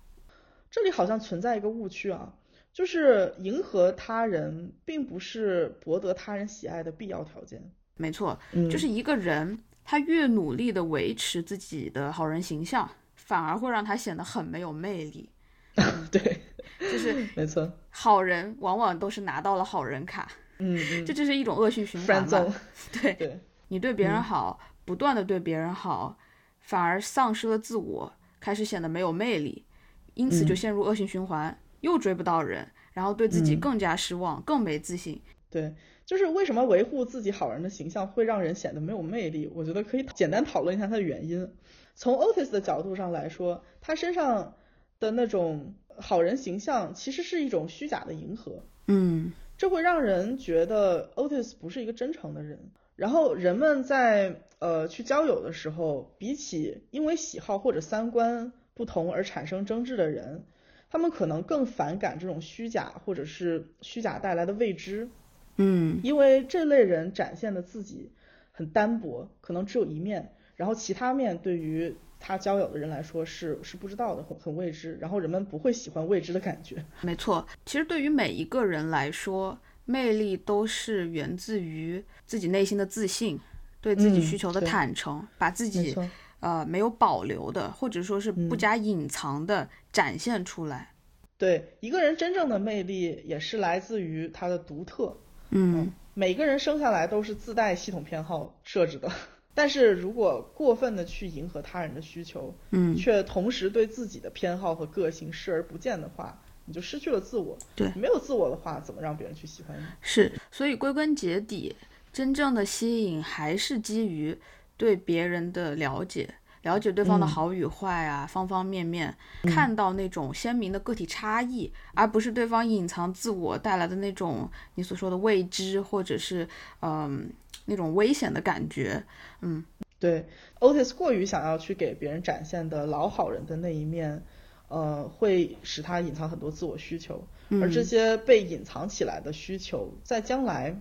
[0.69, 2.33] 这里好像存在一个误区啊，
[2.73, 7.71] 就是迎合他人并不是博得他人喜爱的必要条件。
[7.95, 8.37] 没错，
[8.69, 15.29] 就是一个人他越努力的维持自己的好人形象，反而会让他显得很没有魅力。
[16.11, 16.41] 对，
[16.81, 20.29] 就是没错，好人往往都是拿到了好人卡。
[20.57, 22.53] 嗯，这就是一种恶性循环嘛。
[22.91, 23.39] 对对。
[23.69, 26.17] 你对别人好，不断的对别人好，
[26.59, 29.65] 反而丧失了自我，开始显得没有魅力，
[30.13, 35.21] 因此就陷入恶性循环，又追不到人，然后对自己更加失望，更没自信。
[35.49, 35.73] 对，
[36.05, 39.49] 就是为什么维护自己好人的形象会让人显得没有魅力？
[39.53, 41.51] 我觉得可以简单讨论一下它的原因。
[41.95, 44.53] 从 Otis 的角度上来说，他身上
[44.99, 48.63] 的那种好人形象其实是一种虚假的迎合。
[48.87, 52.59] 嗯，这会让人觉得 Otis 不是一个真诚的人。
[52.99, 60.43] 然后人们在呃去交友的时候，比起因为喜好或者三观不同而产生争执的人，
[60.89, 65.07] 他们可能更反感这种虚假或者是虚假带来的未知。
[65.55, 68.11] 嗯，因为这类人展现的自己
[68.51, 74.97] 很单薄，可能只有一面，然后其他面对于他交友的人来说是是不知道的，很很未知。
[74.99, 76.83] 然后人们不会喜欢未知的感觉。
[76.99, 79.57] 没错，其实对于每一个人来说。
[79.89, 83.39] 魅力都是源自于自己内心的自信，
[83.81, 85.95] 对自己需求的坦诚，把自己
[86.41, 90.93] 呃没有保留的，或者说是不加隐藏的展现出来。
[91.39, 95.17] 对一个人真正的魅力，也是来自于他的独特。
[95.49, 99.11] 嗯，每个人生下来都是自带系统偏好设置的，
[99.55, 106.39] 但是如果过分的去迎合他人的需求，嗯，却同时对自己的偏好和个性视而不见的话。
[106.69, 109.83] 你就失去了自我，对，没有自我的话，怎么让别人去喜欢你？
[110.01, 111.75] 是，所以归根结底，
[112.13, 114.37] 真正的吸引还是基于
[114.77, 116.29] 对别人的了解，
[116.61, 126.47] 了解对方的好与坏啊，方方面面，看到那种鲜明的个体差异，而不是对方隐藏自我带来的那种你所说的未知，或者是
[126.83, 127.27] 嗯
[127.65, 129.03] 那种危险的感觉。
[129.41, 129.65] 嗯，
[129.99, 130.27] 对
[130.59, 134.23] ，Otis 过于想要去给别人展现的老好人的那一面。
[134.69, 137.21] 呃，会使他隐藏很多自我需求，
[137.59, 140.79] 而这些被隐藏起来的需求，在将来，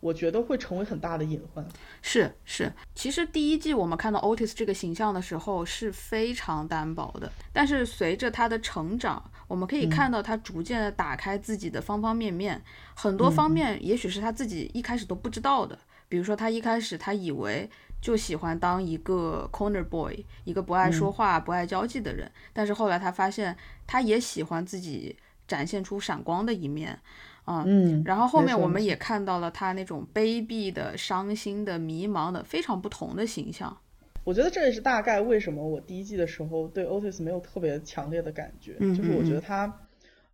[0.00, 1.62] 我觉得会成为很大的隐患。
[2.00, 12.62] 是是，其实第一季我们看到 Otis 这个形象的时候是非常单薄的，但是随着他的成长，我们可以看到他逐渐的打开自己的方方面面，
[12.94, 17.68] 很多方面也许是他自己一开始都不知道的，比如说他一开始他以为。
[18.00, 22.30] 就喜欢当一个 corner boy，一个不爱说话、不爱交际的人。
[22.52, 25.16] 但是后来他发现，他也喜欢自己
[25.48, 26.96] 展现出闪光的一面，
[27.44, 28.02] 啊，嗯。
[28.04, 33.76] 然后后面我们也看到了他那种卑鄙的、伤心的、迷茫的非常不同的形象。
[34.22, 39.80] 我觉得这也是大概为什么我第一季的时候对 Otis 没有特别强烈的感觉，就是我觉得他，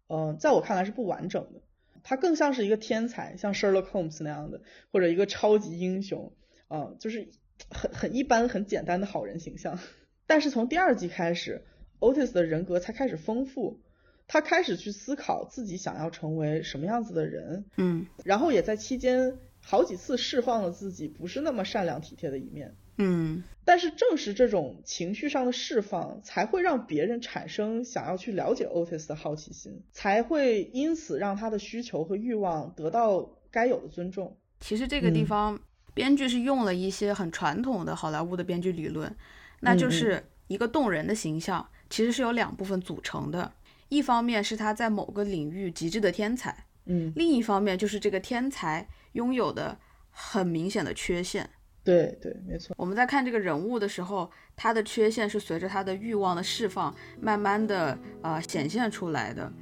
[0.08, 1.60] 呃，在我看来是不完整的。
[2.02, 4.60] 他更像是一个天才，像 Sherlock Holmes 那样的，
[4.92, 6.30] 或者一个超级英雄，
[6.68, 7.26] 啊，就是。
[7.70, 9.78] 很很一般很简单的好人形象，
[10.26, 11.64] 但是从第二季开始
[12.00, 13.80] ，Otis 的人格才开始丰富，
[14.26, 34.36] 他开始去思考自己想要成为什么样子的人，嗯，然后也在期间好几次释放了自己不是那么善良体贴的一面，嗯，但是正是这种情绪上的释放，才会让别人产生想要去了解 Otis 的好奇心，才会因此让他的需求和欲望得到该有的尊重。
[34.60, 35.60] 其实这个地方。
[35.94, 39.14] 编剧是用了一些很传统的好莱坞的编剧理论，
[39.60, 43.52] 那就是一个动人的形象其实是由两部分组成的，
[43.88, 49.78] 一方面是他在某个领域极致的天才，嗯，另一方面就是这个天才拥有的
[50.10, 51.48] 很明显的缺陷。
[51.84, 52.74] 对对，没错。
[52.78, 59.52] 我们在看这个人物的时候，他的缺陷是随着他的欲望的释放，慢慢的呃显现出来的。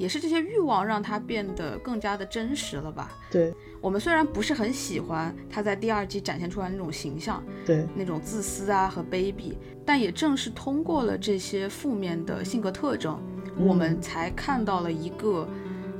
[0.00, 3.12] 也是这些欲望让他变得更加的真实了吧？
[3.30, 9.52] 对，我们虽然不是很喜欢他在第二季展现出来那种形象，对，那种自私啊和卑鄙，
[9.84, 13.20] 但也正是通过了这些负面的性格特征，
[13.58, 15.46] 我们才看到了一个，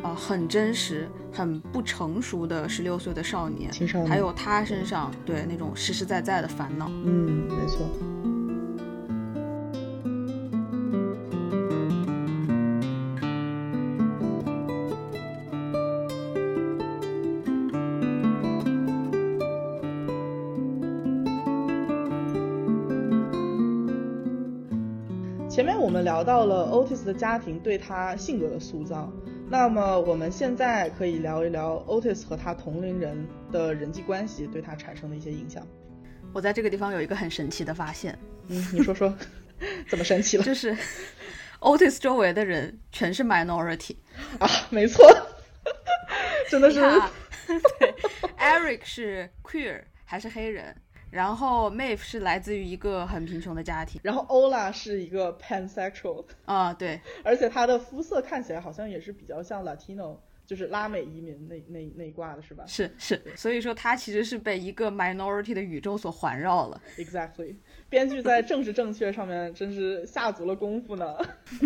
[0.02, 3.70] 呃，很真实、很不成熟的十六岁的少年，
[4.08, 6.88] 还有他身上对那种实实在在的烦恼。
[7.04, 7.86] 嗯，没错。
[25.60, 29.12] 前面我们聊到了 Otis 的家庭对他性格的塑造，
[29.46, 35.66] 那么我们现在可以聊一聊 Otis 和他同龄人的人际关系对他产生的一些影响。
[36.32, 39.14] 我在这个地方有一个很神奇的发现，嗯，你说说，
[39.86, 40.42] 怎么神奇了？
[40.44, 40.74] 就是
[41.60, 43.96] Otis 周围的人全是 minority
[44.38, 45.04] 啊，没错，
[46.48, 46.80] 真的是。
[47.78, 47.94] 对
[48.38, 50.74] ，Eric 是 queer 还是黑人？
[51.10, 62.64] 然后 Maeve 是来自于一个很贫穷的家庭，然后 Ola 是一个 pansexual 啊，对，而且她的肤色看起来好像也是比较像 Latino，就是拉美移民那那那一挂的是吧？
[62.66, 66.80] 是是，所以说他其实是被一个 minority 的宇宙所环绕了。
[66.96, 67.56] Exactly，
[67.88, 71.16] 编剧在政治正确上面真是下足了功夫呢。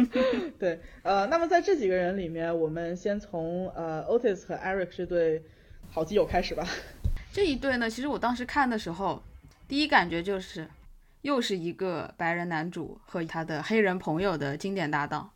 [0.59, 5.43] 对，呃，那么在这几个人里面，我们先从呃 Otis 和 Eric 这对
[5.91, 6.67] 好基友开始吧。
[7.31, 9.23] 这一对呢，其实我当时看的时候。
[9.67, 10.69] 第一感觉就是，
[11.23, 15.31] 又是一个白人男主和他的黑人朋友的经典搭档。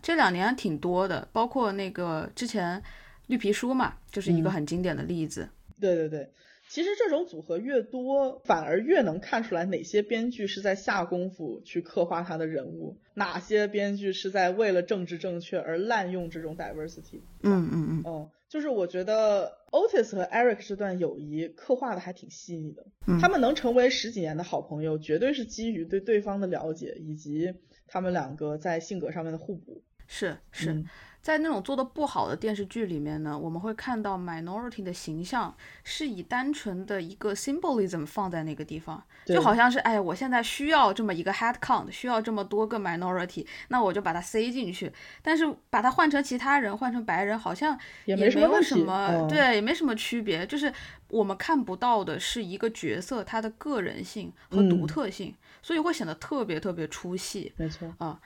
[0.00, 2.82] 这两年挺多的，包括那个之前
[3.26, 5.48] 绿皮书嘛，就是一个很经典的例子。
[5.80, 6.30] 对对对，
[6.68, 17.20] 其实这种组合越多，反而越能看出来哪些编剧是在下功夫去刻画他的人物，哪些编剧是在为了政治正确而滥用这种 diversity。
[17.42, 18.02] 嗯嗯嗯。
[18.04, 18.30] 哦。
[18.54, 22.86] 就是我觉得 Otis 和 Eric 这段友谊刻画的还挺细腻的，
[23.20, 27.52] 他们能成为十几年的好朋友，绝对是基于对对方的了解以及
[27.88, 29.82] 他们两个在性格上面的互补。
[30.06, 30.84] 是是。
[31.24, 44.92] 在那种做的不好的电视剧里面呢，我们会看到 minority 的形象是以单纯的一个 symbolism 放在那个地方，就好像是哎，我现在需要这么一个 head count，需要这么多个 minority，那我就把它塞进去。
[45.22, 50.46] 但是把它换成其他人，换成白人，好像也没有什么，对，也没什么区别。
[50.46, 50.70] 就是
[51.08, 57.50] 我们看不到的是一个角色他的个人性和独特性，所以会显得特别特别出戏。
[57.56, 58.20] 没错啊。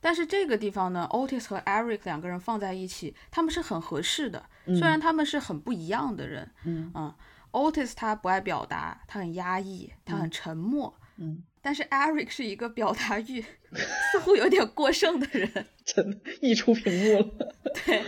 [0.00, 4.48] 但是这个地方呢，Otis 和 Eric 两个人放在一起，他们是很合适的。
[4.66, 7.14] 虽然他们是很不一样的人，嗯
[7.52, 17.54] ，Otis 他不爱表达，他很压抑，他很沉默，嗯，但是 Eric 是一个表达欲似乎有点过剩的人， 真的溢出屏幕了。
[17.84, 18.04] 对，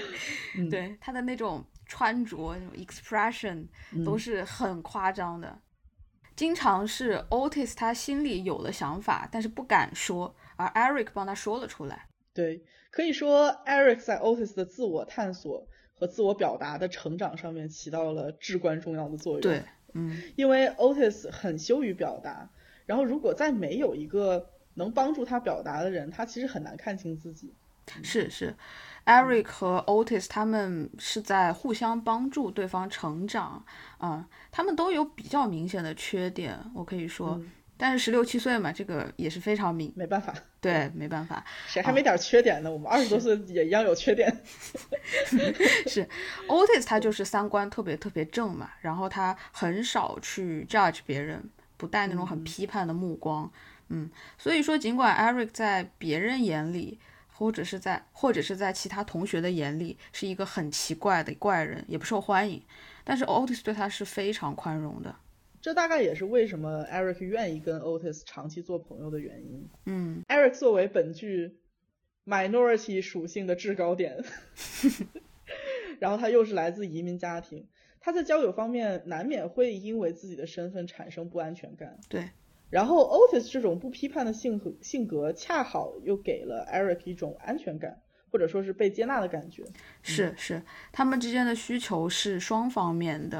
[0.69, 3.67] 对，他的那种穿着、那种 expression
[4.05, 5.59] 都是很夸张的，
[6.37, 10.37] 经常是 Otis 他心里有了想法，但是不敢说。
[10.61, 12.07] 而 Eric 帮他说了出来。
[12.35, 19.41] 对，可以说 Eric 在 Otis 的自我探索和自我表达的成长上面起到了至关重要的作用。
[19.41, 19.63] 对，
[19.95, 22.49] 嗯，因为 Otis 很羞于表达，
[22.87, 27.55] 然后如果再没有一个能帮助他表达的人，他其实很难看清自己。
[28.05, 28.55] 是是
[29.05, 33.65] ，Eric 和 Otis 他们是在互相帮助对方成长
[33.99, 37.41] 啊，他们都有比较明显的缺点，我可以说。
[37.83, 42.71] 但是十六七岁嘛，这个也是非常明，没办法，对，没办法， 谁还没点缺点呢？
[42.71, 44.31] 我们二十多岁也一样有缺点。
[45.89, 46.07] 是
[46.47, 51.43] ，Otis 他就是三观特别特别正嘛，然后他很少去 judge 别人，
[51.79, 53.51] 不带那种很批判的目光，
[53.89, 57.01] 嗯，所以说尽管 Eric 在别人眼里，
[57.33, 62.63] 或者是在或者是在其他同学的眼里是一个很奇怪的怪人，也不受欢迎，
[63.05, 65.17] 但是 Otis 对他是非常宽容的。
[65.61, 69.69] 这大概也是为什么 Eric 愿意跟 Otis 长期做朋友的原因。
[69.87, 71.59] 嗯，Eric 作为本剧
[72.25, 74.25] minority 属性的制高点，
[76.01, 77.67] 然后他又是来自移民家庭，
[78.01, 82.01] 他在交友方面难免会因为自己的身份产生不安全感。
[82.09, 82.31] 对，
[82.71, 88.01] 然后 Otis 这种不批判的性格性格，恰好又给了 Eric 一种安全感。
[88.31, 89.65] 或者说是被接纳的感觉，
[90.03, 90.63] 是是，
[90.93, 93.39] 他们之间的需求是双方面的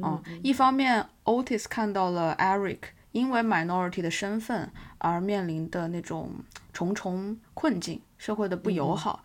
[0.00, 0.22] 啊。
[0.42, 2.78] 一方面，Otis 看到了 Eric
[3.12, 6.30] 因为 minority 的身份而面临的那种
[6.72, 9.22] 重重困境，社会的不友好，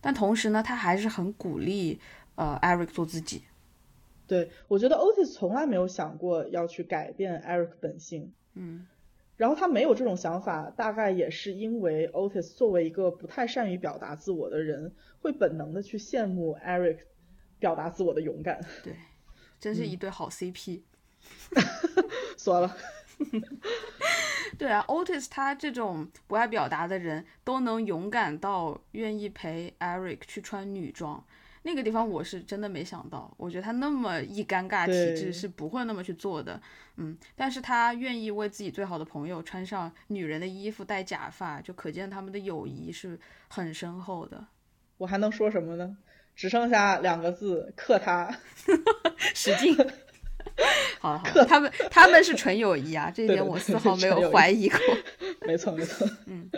[0.00, 2.00] 但同时呢，他还是很鼓励
[2.34, 3.44] 呃 Eric 做自己。
[4.26, 8.86] 对我觉得 Otis 从来没有想过要去改变 Eric 本性，嗯。
[9.38, 16.98] 然后他没有这种想法，大概也是因为 Otis 作为一个不太善于表达自我的人，会本能的去羡慕 Eric
[17.58, 18.60] 表达自我的勇敢。
[18.84, 18.94] 对，
[19.58, 20.82] 真是一对好 CP。
[22.36, 22.76] 说了。
[24.58, 31.24] 对啊，Otis 他这种不爱表达的人都能勇敢到愿意陪 Eric 去穿女装。
[31.62, 36.60] 那个地方我是真的没想到，我觉得他那么一尴尬体质是不会那么去做的，
[36.96, 44.46] 嗯，但是他愿意为自己最好的朋友穿上女人的衣服，戴假发，就可见他们的友谊是很深厚的。
[44.98, 45.96] 我还能说什么呢？
[46.34, 48.32] 只剩下两个字，克他，
[49.34, 49.76] 使劲。
[51.00, 54.78] 好了，好了，他们他们是纯友谊啊，这一点我丝毫没有怀疑过。
[55.46, 56.48] 没错，没错，嗯。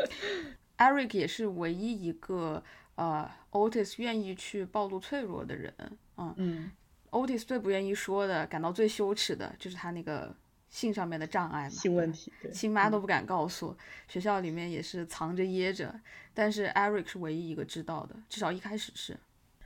[0.79, 2.63] Eric 也是唯一一个
[2.95, 5.75] 呃 Otis 愿意去暴露脆弱的人。
[6.17, 6.71] 嗯嗯
[7.11, 10.35] ，Otis 最不愿意说的，感到最羞耻的就是他那个
[10.69, 13.77] 性上面的障碍嘛，性问题，对，亲妈都不敢告诉，
[14.07, 16.01] 学校里面也是藏着掖着，
[16.33, 19.19] 但是 Eric 是唯一一个知道的，至少一开始是。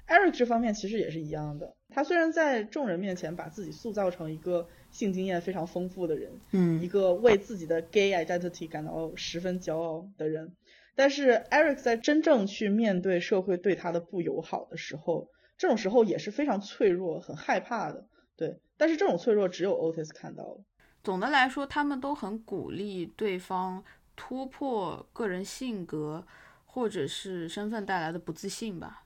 [0.07, 10.55] Eric 这方面其实也是一样的，他虽然在众人面前把自己塑造成一个性经验非常丰富的人，嗯一个为自己的 gay identity 感到十分骄傲的人，
[10.95, 18.07] 但是 Eric 在真正去面对社会对他的不友好的时候，这种时候也是非常脆弱、很害怕的。
[18.36, 20.64] 对，但是这种脆弱只有 Otis 看到了。
[21.03, 23.84] 总的来说，他们都很鼓励对方
[24.16, 26.26] 突破个人性格
[26.64, 29.05] 或者是身份带来的不自信吧。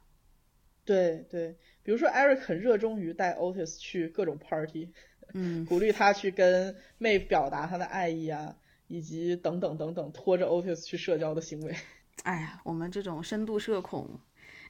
[0.84, 4.90] 对对，比如说 Eric 很热衷于带 Otis 去各种 party，
[5.34, 8.56] 嗯， 鼓励他去跟 May 表达他的爱意啊，
[8.88, 11.74] 以及等等等等，拖着 Otis 去社交的行为。
[12.24, 14.18] 哎呀，我们这种深度社恐，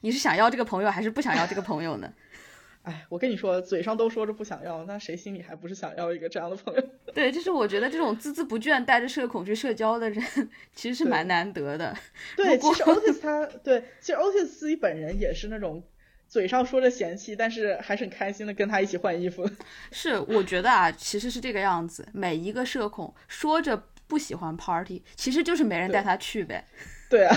[0.01, 2.13] 你是想要这个朋友还是不想要这个朋友呢？
[2.83, 6.81] 哎，我跟你说，嘴上都说着不想要，那谁心里还不是想要一个这样的朋友？
[7.13, 11.95] 对，就是我觉得这种孜孜不倦带着社恐去社交的人，其实是蛮难得的。
[12.37, 15.83] 对，其实 Otis 他对，其实 Otis 自己本人也是那种
[16.29, 19.47] 嘴上说着嫌弃，但是还是很开心的跟他一起换衣服。
[19.91, 22.07] 是，我觉得啊，其实是这个样子。
[22.13, 26.67] 每一个社恐说着不喜欢 party，其实就是没人带他去呗。
[27.09, 27.35] 对啊，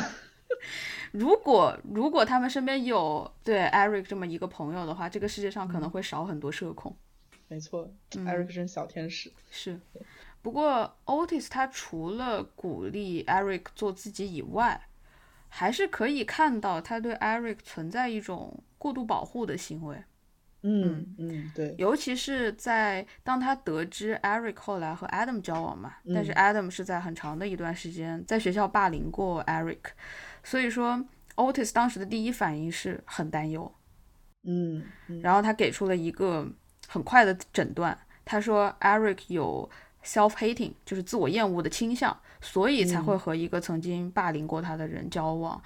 [1.12, 6.96] 如果如果他们身边有对 Eric 这么一个朋友的话，这个世界上可能会少很多社恐。
[7.48, 9.30] 没错，Eric 真小天使。
[9.50, 9.78] 是，
[10.40, 14.88] 不过 Otis 他除了鼓励 Eric 做自己以外，
[15.48, 20.02] 还是可以看到他对 Eric 存在一种过度保护的行为。
[20.62, 29.80] 嗯嗯，对，尤其是在当他得知 Eric 后来和 Adam 交往嘛，但是 Adam 是在很长的一段时间在学校霸凌过 Eric，
[30.44, 31.04] 所以说
[31.34, 33.74] Otis 当时的第一反应是很担忧，
[34.44, 35.20] 嗯嗯。
[35.20, 36.48] 然后他给出了一个
[36.86, 39.68] 很快的诊断，他说 Eric 有
[40.04, 45.60] self-hating，就是自我厌恶的倾向，所以才会和一个曾经霸凌过他的人交往。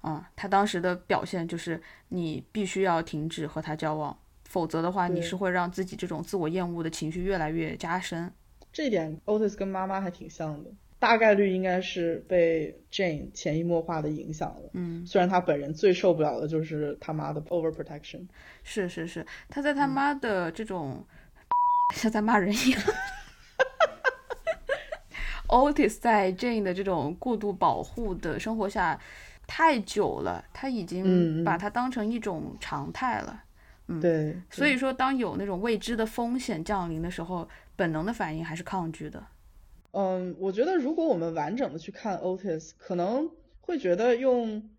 [0.00, 1.78] 啊、他当时的表现就是
[2.08, 4.16] 你必须要停止和他交往，
[4.50, 8.32] 否则的话，你是会让自己这种自我厌恶的情绪越来越加深。
[8.72, 14.70] 这一点 Otis 跟妈妈还挺像的，大概率应该是被 Jane 潜移默化的影响了。
[14.72, 18.26] 嗯，虽然他本人最受不了的就是他妈的 overprotection。
[18.64, 21.06] 是是是，他在他妈的这种、
[21.94, 22.82] 像在骂人一样。
[25.46, 28.98] Otis 在 Jane 的这种过度保护的生活下
[29.46, 33.44] 太久了，他已嗯经嗯把它当成一种常态了。
[33.98, 39.26] 对，所以说，当有那种未知的风险降临的时候，本能的反应还是抗拒的。
[39.92, 43.30] 嗯，我觉得如果我们完整的去看 Otis，可能
[43.60, 44.70] 会觉得用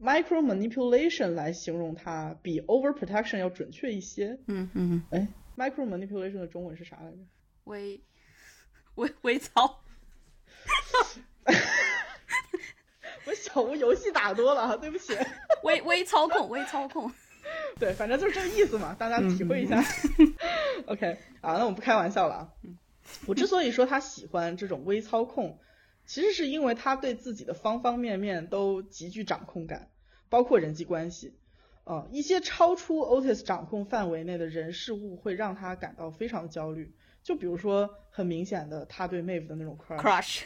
[0.00, 4.38] micro manipulation 来形容它比 overprotection 要准确一些。
[4.46, 7.18] 嗯嗯，哎，micro manipulation 的中文是啥来着？
[7.64, 8.00] 微
[8.94, 9.82] 微微操。
[13.26, 15.14] 我小吴游戏打多了啊，对不起。
[15.62, 17.12] 微微操控，微操控。
[17.78, 19.82] 对，反正就是这个意思嘛，大家体会一下。
[20.86, 22.52] OK，啊，那我不开玩笑了啊。
[23.26, 25.58] 我之所以说他喜欢这种微操控，
[26.06, 29.90] 其实是因为他对自己的方方面面都极具掌控感，
[30.28, 31.36] 包括人际关系。
[31.84, 36.94] 呃，一些超出 Otis 掌控范围内的人事物会让他感到非常焦虑。
[37.22, 40.42] 就比如说很明显的他对 Maeve 的那种 crush。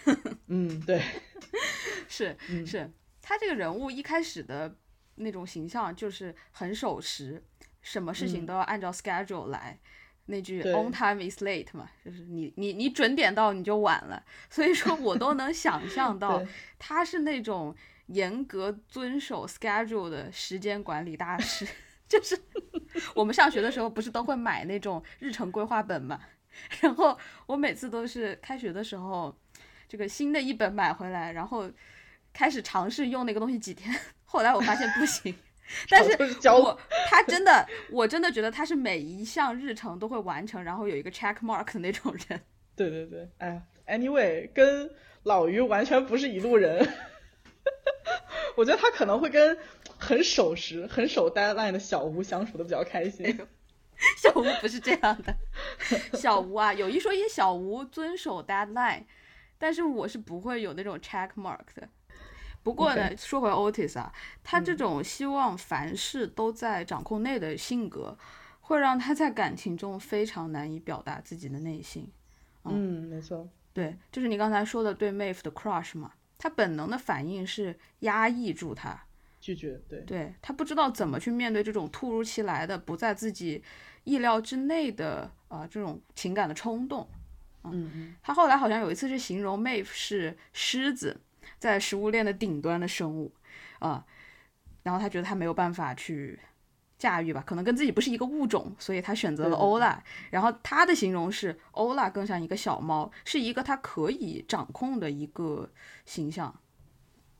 [0.46, 1.02] 嗯，对，
[2.08, 4.74] 是嗯是，他这个人物一开始的
[5.16, 7.42] 那种形象就是很守时，
[7.82, 9.78] 什么事情嗯都要按照 schedule 来。
[10.26, 16.42] 那句 on time is late 嘛，就是你你你准点到你就晚了，所以说我都能想象 到
[16.78, 17.76] 他是那种
[18.06, 21.66] 严格遵守 schedule 的时间管理大师。
[22.08, 22.38] 就是
[23.14, 26.20] 我们上学的时候不是都会买那种日程规划本嘛，
[26.80, 29.36] 然后我每次都是开学的时候，
[29.88, 31.70] 这个新的一本买回来，然后
[32.32, 33.94] 开始尝试用那个东西几天，
[34.34, 35.32] 后来我发现不行。
[35.88, 42.40] 但是就是教我他真的，我真的觉得他是每一项日程都会完成，然后有一个 check mark 的那种人。
[42.76, 44.90] 对对对，哎呀，anyway，跟
[45.22, 46.86] 老于完全不是一路人。
[48.56, 49.56] 我觉得他可能会跟
[49.98, 53.24] 很守时、很守 deadline 的小吴相处的比较开心。
[54.18, 55.34] 小吴不是这样的，
[56.18, 59.04] 小吴啊，有一说一，小吴遵守 deadline，
[59.56, 61.88] 但是我是不会有那种 check mark 的。
[62.64, 64.12] 不过呢说回 Otis 啊，
[64.42, 68.18] 他这嗯种希望凡事都在掌控内的性格，
[68.62, 72.10] 会让他在感情中非常难以表达自己的内心。
[72.64, 73.46] 嗯，没错。
[73.72, 79.04] 对，就是你刚才说的对 Maeve 的 crush 嘛，他本能的反应是压抑住他，
[79.40, 83.62] 拒绝，对，对他不知道怎么去面对这种突如其来的、不在自己
[84.04, 87.06] 意料之内的啊这种情感的冲动。
[87.64, 91.20] 嗯嗯，他后来好像有一次是形容 Maeve 是狮子，
[91.64, 93.32] 在食物链的顶端的生物
[93.78, 94.04] 啊，
[94.82, 96.38] 然后他觉得他没有办法去
[96.98, 100.04] 驾驭吧，可能跟自己不是一个物种，所以他选择了欧拉。
[100.30, 105.66] 然后他的形容是欧拉更像一个小猫，是一个他可以掌控的一个
[106.04, 106.54] 形象。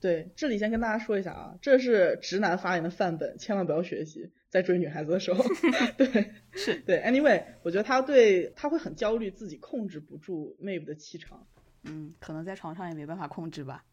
[0.01, 5.45] 对，这里先跟大家说一下啊，这是直男发言的范本，千万不要学习，在追女孩子的时候。
[5.99, 11.47] 对，是对，anyway，我觉得他对他会很焦虑，自己控制不住 Maeve 的气场。
[11.83, 13.85] 嗯，可能在床上也没办法控制吧。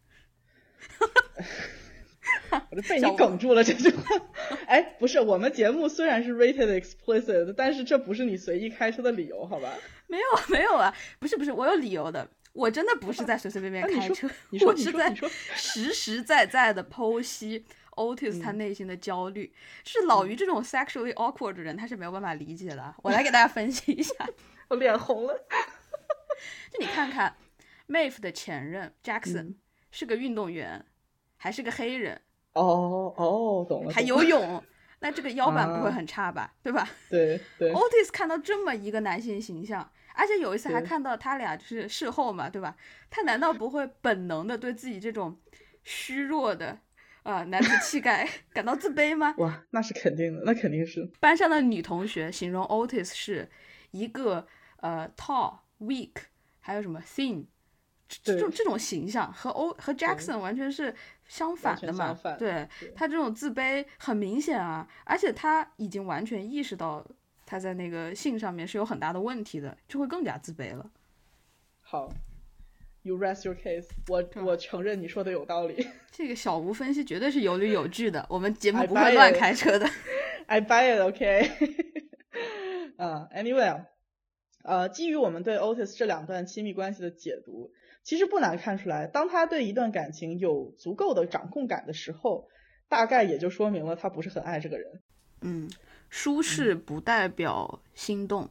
[2.70, 4.04] 我就被你梗住了这句话。
[4.66, 9.72] 哎，不是，我们节目虽然是 rated explicit，但是这不是你随意开车的理由，好吧？
[10.06, 12.28] 没有没有啊，不是不是，我有理由的。
[12.52, 19.50] 我真的不是在随随便便开车， 你说你说我是在实实在在的剖析 Otis 他嗯内心的焦虑。
[19.84, 22.94] 是老于这种 sexually awkward 的人，他是没有办法理解的。
[23.02, 24.14] 我来给大家分析一下，
[24.68, 25.34] 我脸红了。
[26.70, 27.34] 就你看看
[27.88, 29.54] Maeve 的前任 Jackson、嗯
[29.92, 30.84] 是个运动员，
[31.36, 32.20] 还是个黑人，
[32.54, 33.92] 哦哦，懂了。
[33.92, 34.60] 还游泳，
[34.98, 36.52] 那这个腰板不会啊很差吧？
[36.64, 36.88] 对吧？
[37.08, 42.74] 对对 Otis 看到这么一个男性形象，而且有一次还看到他俩就是事后嘛，对吧？
[43.10, 45.38] 他难道不会本能的对自己这种
[45.84, 46.78] 虚弱的
[47.22, 49.34] 啊、男子气概 感到自卑吗？
[49.38, 51.08] 哇，那是肯定的，那肯定是。
[51.20, 53.48] 班上的女同学形容 Otis 是
[53.90, 54.46] 一个
[54.78, 56.12] 呃 tall、weak，
[56.60, 57.44] 还有什么 thin。
[58.22, 60.94] 这种这种形象和欧和 Jackson 完全是
[61.26, 67.06] 相反的嘛，反对对他这种自卑很明显啊，而且他已经完全意识到
[67.46, 70.90] 他在那个性上面是有很大的问题的，就会更加自卑了。
[71.80, 72.12] 好
[73.02, 74.22] ，You rest your case 我。
[74.22, 75.86] 吧我承认你说的有道理。
[76.10, 79.88] 这个小吴分析绝对是有理有据的，我们节目不会乱开车的。
[80.46, 81.50] I buy it, OK
[82.96, 83.86] 啊、 a n y w a y
[84.64, 87.72] 呃，基于我们对 Otis 这两段亲密关系的解读，
[88.02, 92.48] 其实不难看出来，当他对一段感情有足够的掌控感的时候，
[92.88, 95.00] 大概也就说明了他不是很爱这个人。
[95.42, 95.70] 嗯，
[96.08, 98.50] 舒适不代表心动。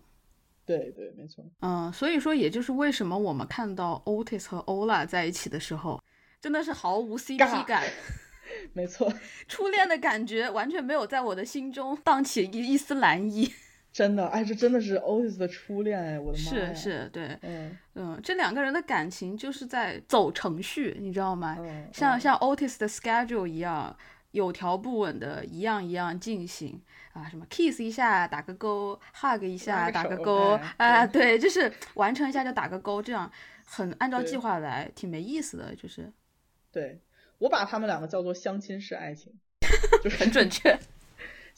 [0.66, 1.44] 对对，没错。
[1.62, 6.02] 嗯，所以说也就是为什么我们看到 Otis 和 Ola 在一起的时候，
[6.40, 7.84] 真的是毫无 CP 感，
[8.72, 9.14] 没错，
[9.48, 13.52] 初恋的感觉完全没有在我的心中荡起一一丝蓝意。
[13.94, 16.74] 真的，哎，这真的是 Otis 的初恋哎，我的妈是呀！
[16.74, 21.58] 是，对，嗯嗯，这两个人的感情就是在走程序，你知道吗？
[21.60, 23.94] 嗯，嗯像像 Otis 的 schedule 一样，
[24.32, 26.82] 有条不紊的一样一样进行
[27.12, 33.30] 啊，什么 kiss 一下打个勾，hug 一下个打个勾哎啊，对，就是完成一下就打个勾，这样
[33.66, 36.10] 很按照计划来，挺没意思的，就是
[36.72, 37.02] 对
[37.40, 39.34] 我把他们两个叫做相亲式爱情，
[40.02, 40.80] 就是很准确。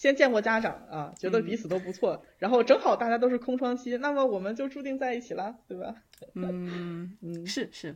[0.03, 5.95] 先见过家长啊，觉得嗯彼此都不错，然后正好大家都是空窗期，那么我们就注定在一起了，对吧？
[6.35, 7.95] 嗯，嗯，是是，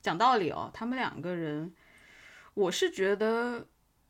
[0.00, 1.74] 讲道理哦，他们两个人，
[2.54, 3.66] 我是觉得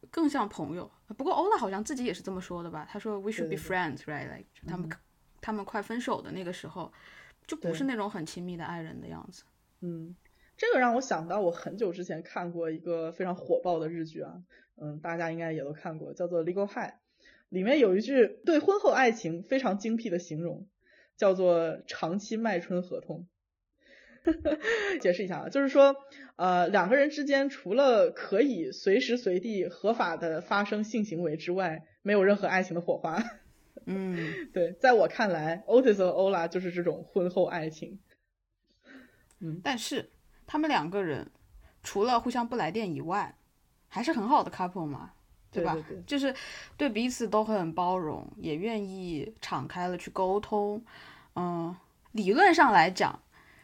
[0.08, 0.88] 更像朋友。
[1.18, 2.86] 不过欧拉好像自己也是这么说的吧？
[2.88, 4.88] 他说 “We should be friends, right?” Like 他们、
[5.40, 6.92] 他们快分手的那个时候，
[7.44, 9.42] 就不是那种很亲密的爱人的样子。
[9.80, 10.14] 嗯，
[10.60, 14.42] 这个让我想到我很久之前看过一个非常火爆的日剧啊，
[14.76, 16.90] 嗯，大家应该也都看过，叫做《Legal High》，
[17.48, 20.68] 里面有一句对婚后爱情非常精辟的形容，
[21.16, 23.26] 叫做“长期卖春合同”。
[25.00, 25.96] 解释一下啊，就是说，
[26.36, 33.16] 呃，两个人之间除了可以随时随地合法的发生性行为之外，没有任何爱情的火花。
[33.86, 37.98] 嗯，对，在我看来，Otis 和 Ola 就是这种婚后爱情。
[39.38, 40.10] 嗯但是
[40.50, 41.30] 他们两个人
[41.80, 43.32] 除了互相不来电以外，
[43.86, 45.12] 还是很好的 couple 嘛，吧？
[45.52, 46.34] 对对对就是
[46.76, 50.82] 对彼此都很包容，也愿意敞开了去沟通。
[51.36, 51.76] 嗯，
[52.10, 53.16] 理论上来讲，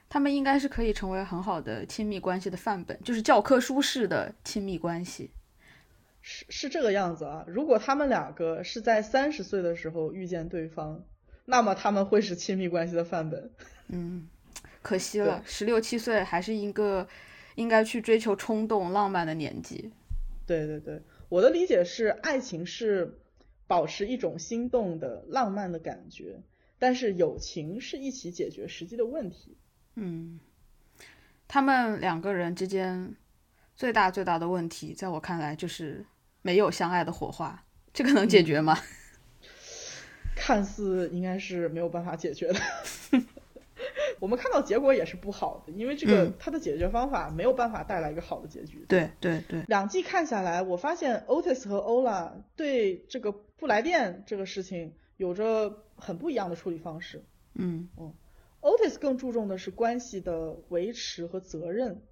[0.09, 5.33] 他们应该是可以成为很好的亲密关系的范本，就是教科书式的亲密关系。
[6.23, 7.45] 是是这个样子啊。
[7.49, 11.03] 如果他们两个是在三十岁的时候遇见对方，
[11.47, 13.51] 那么他们会是亲密关系的范本。
[13.89, 14.29] 嗯，
[14.87, 17.09] 可惜了，十六七岁还是一个
[17.57, 19.91] 应该去追求冲动、浪漫的年纪。
[20.47, 23.19] 对对对，我的理解是，爱情是
[23.67, 26.41] 保持一种心动的浪漫的感觉，
[26.79, 29.59] 但是友情是一起解决实际的问题。
[29.97, 30.39] 嗯，
[31.49, 33.17] 他们两个人之间
[33.75, 36.07] 最大最大的问题，在我看来就是
[36.43, 37.65] 没有相爱的火花。
[37.93, 38.79] 这个能解决吗？
[40.37, 42.61] 看似应该是没有办法解决的。
[44.21, 48.85] 我们看到结果也是不好的，因为这个它的解决方法没有办法带来一个好的结局。
[48.89, 57.25] 对对对，两季看下来，我发现 Otis 和 Ola 对这个不来电这个事情有着很不一样的处理方式。
[57.55, 58.15] 嗯嗯
[58.61, 62.03] ，Otis 更注重的是关系的维持和责任，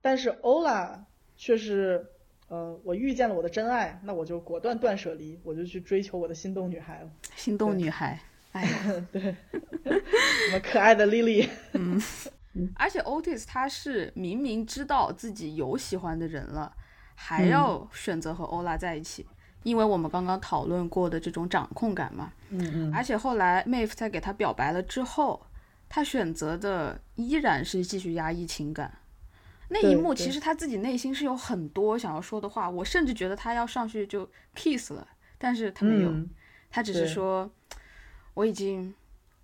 [0.00, 1.04] 但是 Ola
[1.36, 2.10] 却是。
[2.46, 7.10] 呃，我遇见了我的真爱，那我就果断断舍离，我就去追求我的心动女孩了。
[7.34, 8.20] 心动女孩，
[8.54, 8.68] 哎，
[9.10, 9.36] 对，
[9.84, 11.48] 我们可爱的 Lily。
[11.72, 12.00] 嗯，
[12.76, 16.72] 而且 Otis 他是明明知道自己有喜欢的人了，
[17.16, 19.26] 还要选择和欧拉在一起，
[19.64, 22.32] 因为我们刚刚讨论过的这种掌控感嘛。
[22.50, 22.94] 嗯嗯。
[22.94, 25.44] 而且后来 Maeve 在给他表白了之后，
[25.88, 28.98] 他选择的依然是继续压抑情感。
[29.68, 35.08] 那一幕其实他自己内心是有很多想要说的话，我甚至觉得他要上去就 kiss 了，
[35.38, 36.14] 但是他没有，
[36.70, 37.50] 他只是说
[38.34, 38.94] 我已经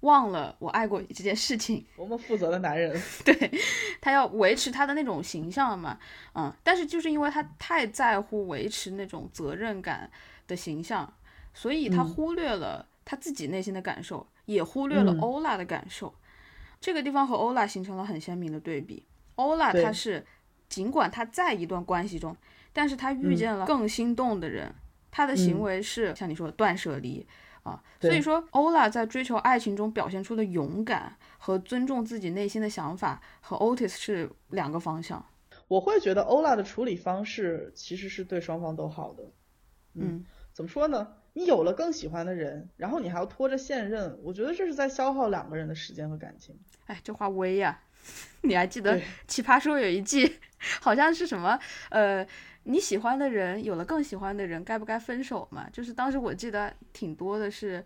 [0.00, 1.84] 忘了我爱过这件事情。
[1.96, 3.50] 多么负责的男人， 对
[4.00, 5.98] 他要维持他的那种形象嘛，
[6.34, 10.10] 嗯，但是就是因为他太在乎维持那种责任感
[10.46, 11.12] 的形象，
[11.54, 16.14] 所以他忽略了他自己内心的感受，也忽略了欧拉的感受。
[16.80, 19.04] 这个地方和欧拉形成了很鲜明的对比。
[19.34, 20.26] 欧拉他是，
[20.68, 22.34] 尽管他在一段关系中，
[22.72, 24.74] 但是他遇见了更心动的人，
[25.10, 27.26] 他的行为是像你说的断舍离
[27.62, 35.24] 啊，所以说欧拉在追求爱情中表现出的勇敢和尊重自己内心的想法，和 Otis 是两个方向。
[35.68, 39.24] 我会觉得欧拉的处理方式其实是对双方都好的。
[39.94, 41.14] 嗯，怎么说呢？
[41.32, 46.58] 你有了更喜欢的人，然后你还要拖着现任，我觉得这是在消耗两个人的时间和感情。
[46.86, 47.80] 哎，这话微呀。
[48.42, 50.38] 你还记得《奇葩说》有一季，
[50.80, 51.58] 好像是什么？
[51.90, 52.26] 呃，
[52.64, 55.68] 你喜欢的人有了更喜欢的人，该不该分手嘛？
[55.72, 57.84] 就是当时我记得挺多的是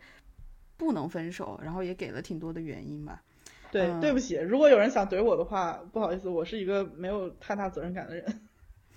[0.76, 3.22] 不能分手，然后也给了挺多的原因吧。
[3.70, 8.48] 对，对不起，如果有人想怼我的话，不好意思，我是一个没有太大责任感的人。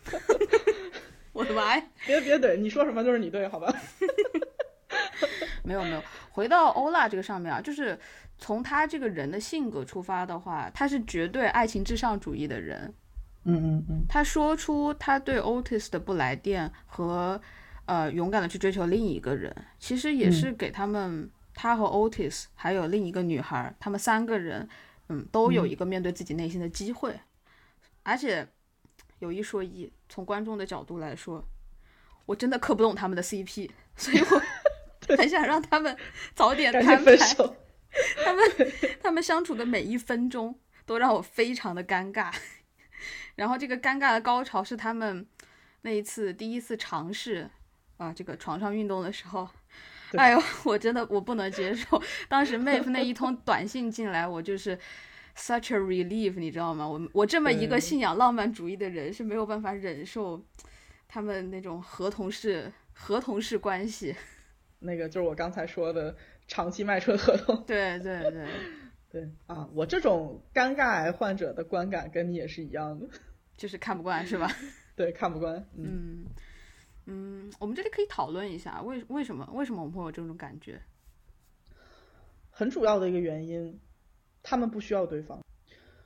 [1.34, 1.84] 我的妈呀！
[2.06, 3.74] 别别怼，你说什么就是你对，好吧？
[5.64, 7.98] 没有没有，回到欧拉这个上面啊，就是。
[8.40, 12.94] 从他这个人的性格出发的话，他是绝对爱情至上主义的人。
[13.48, 14.06] 嗯嗯嗯。
[14.08, 17.42] 他说出他对 Otis 的不来电和，
[17.86, 24.68] 呃，勇敢的去追求另一个人，其实也是给他们，他和 Otis 还有另一个女孩，他们三个人，
[25.10, 27.20] 嗯，都有一个面对自己内心的机会。
[28.04, 28.48] 而且
[29.20, 31.44] 有一说一，从观众的角度来说，
[32.26, 34.42] 我真的磕不动他们的 CP，所以我
[35.18, 35.96] 很想让他们
[36.36, 37.18] 早点摊牌。
[38.24, 38.44] 他们
[39.02, 42.32] 他们相处的每一分钟都让我非常的尴尬，
[43.38, 45.26] 然后这个尴尬的高潮是他们
[45.84, 47.50] 那一次第一次尝试
[47.96, 49.50] 啊这个床上运动的时候，
[50.18, 54.78] 哎呦我真的我不能接受，当时 v e 那一通短信进来，我就是
[55.36, 56.86] such a relief，你知道吗？
[56.86, 60.44] 我我这么一个信仰浪漫主义的人是没有办法忍受
[61.08, 64.14] 他们那种合同式合同式关系，
[64.80, 66.16] 那个就是我刚才说的。
[66.50, 68.48] 长期卖春合同， 对对对
[69.10, 69.70] 对啊！
[69.74, 73.08] 我这种尴尬癌患者的观感跟你也是一样的，
[73.56, 74.52] 就是看不惯是吧？
[74.96, 75.66] 对，看不惯。
[75.76, 76.26] 嗯
[77.06, 80.82] 嗯，我们这里可以讨论一下，为为什么为什么我们会有这种感觉？
[82.52, 83.80] 很主要的一个原因，
[84.44, 85.42] 他们不需要对方。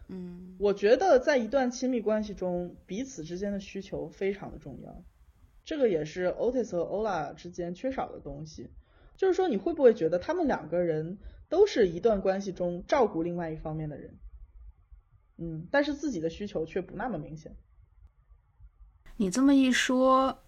[0.07, 5.03] 嗯，我觉得在一段亲密关系中，彼此之间的需求非常的重要，
[5.63, 8.69] 这个也是 Otis 和 Ola 之间缺少的东西。
[9.15, 11.17] 就是说，你会不会觉得他们两个人
[11.51, 14.17] 都是一段关系中照顾另外一方面的人？
[15.35, 17.53] 嗯，但是自己的需求却不那么明显。
[19.17, 20.43] 你这么一说，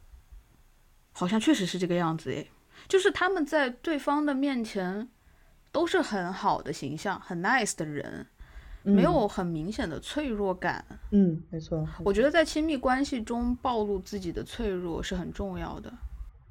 [1.12, 2.50] 好像确实是这个样子诶。
[2.88, 5.10] 就是他们在对方的面前
[5.74, 8.26] 都是很好的形象，很 nice 的人，
[8.84, 10.86] 没有很明显的脆弱感。
[11.12, 11.86] 嗯，没错。
[12.06, 15.94] 我觉得在亲密关系中暴露自己的脆弱是很重要的。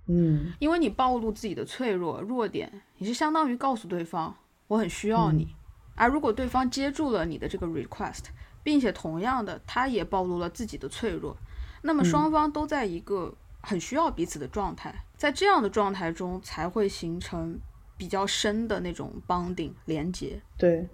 [0.08, 4.36] 嗯，因为你暴露自己的脆弱弱点，你是相当于告诉对方
[4.72, 5.54] 我很需要你。
[5.94, 8.24] 而如果对方接住了你的这个 request，
[8.62, 11.36] 并且同样的他也暴露了自己的脆弱，
[11.82, 17.60] 那么双方都在一个很需要彼此的状态，在这样的状态中才会形成
[17.98, 20.40] 比较深的那种 bonding 连接。
[20.56, 20.88] 对，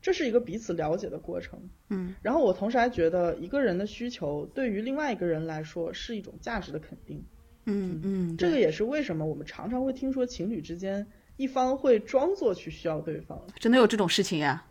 [0.00, 1.60] 这是一个彼此了解的过程。
[1.90, 7.22] 嗯，然后我同时还觉得一个人的需求对于另外一个人来说是一种价值的肯定。
[7.66, 11.06] 嗯嗯，这个也是为什么我们常常会听说情侣之间
[11.40, 13.40] 一方会装作去需要对方。
[13.58, 14.62] 真的有这种事情呀？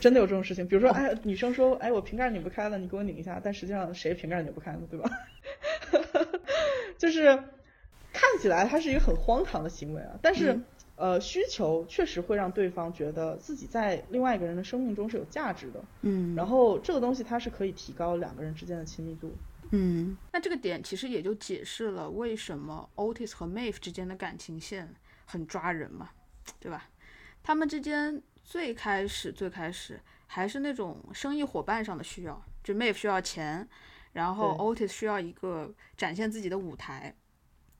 [0.00, 0.66] 真的有这种事情。
[0.66, 3.40] 比如说，哎，女生说，哎，我瓶盖拧不开了，你给我拧一下。
[3.42, 4.80] 但实际上谁瓶盖拧不开呢？
[4.90, 5.08] 对吧？
[6.98, 7.26] 就是
[8.12, 10.18] 看起来它是一个很荒唐的行为啊。
[10.20, 10.58] 但是
[10.96, 15.80] 呃，需求确实会让对方觉得自己在另外一个人的生命中是有价值的。
[16.02, 19.32] 嗯，然后这个东西它是可以提高两个人之间的亲密度。
[19.70, 24.92] 嗯，那这个点其实也就解释了为什么 Otis 和 Maeve 之间的感情线
[25.28, 26.08] 很抓人嘛，
[26.58, 26.88] 对吧？
[27.42, 33.68] 他们之间最开始最开始还是那种生意伙伴上的需要，就 Maeve 需要钱，
[34.12, 37.14] 然后 Otis 需要一个展现自己的舞台。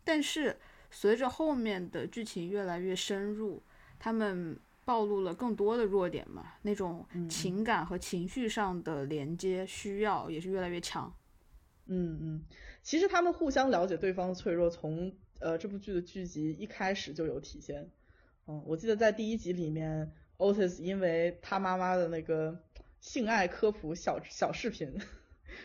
[0.05, 0.59] 但是
[0.91, 3.63] 随着后面的剧情越来越深入，
[3.99, 11.11] 他们暴露了更多的弱点嘛，那种情感和情绪上的连接需要也是越来越强。
[11.87, 12.45] 嗯嗯，
[12.83, 17.91] 其实他们互相了解对方的脆弱，从呃这部剧的剧集一开始就有体现。
[18.47, 22.65] 嗯，我记得在第一集里面，Otis 因为他妈妈的那个
[23.01, 24.99] 性爱科普小小视频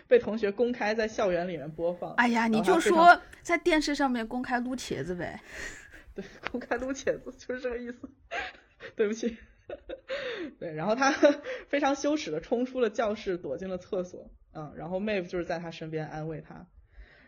[0.07, 2.13] 被同学公开在校园里面播放。
[2.15, 5.41] 哎呀，你就说在电视上面公开撸茄子呗。
[6.13, 8.09] 对，公开撸茄子就是这个意思。
[8.95, 9.37] 对不起。
[10.59, 11.09] 对，然后他
[11.69, 14.29] 非常羞耻的冲出了教室，躲进了厕所。
[14.51, 16.67] 嗯，然后 Maeve 就是在他身边安慰他。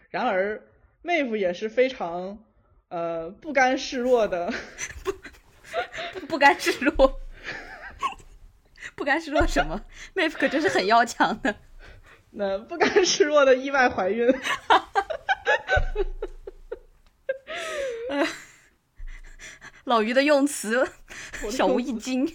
[0.09, 0.61] 然而
[1.05, 2.43] ，Maeve 也是非常
[2.89, 4.51] 呃不甘示弱的，
[6.13, 7.21] 不不甘示弱，
[8.95, 11.55] 不甘示弱什么？Maeve 可真是很要强的。
[12.31, 14.27] 那不甘示弱的意外怀孕。
[19.85, 20.85] 老于的用词，
[21.51, 22.27] 小无一惊。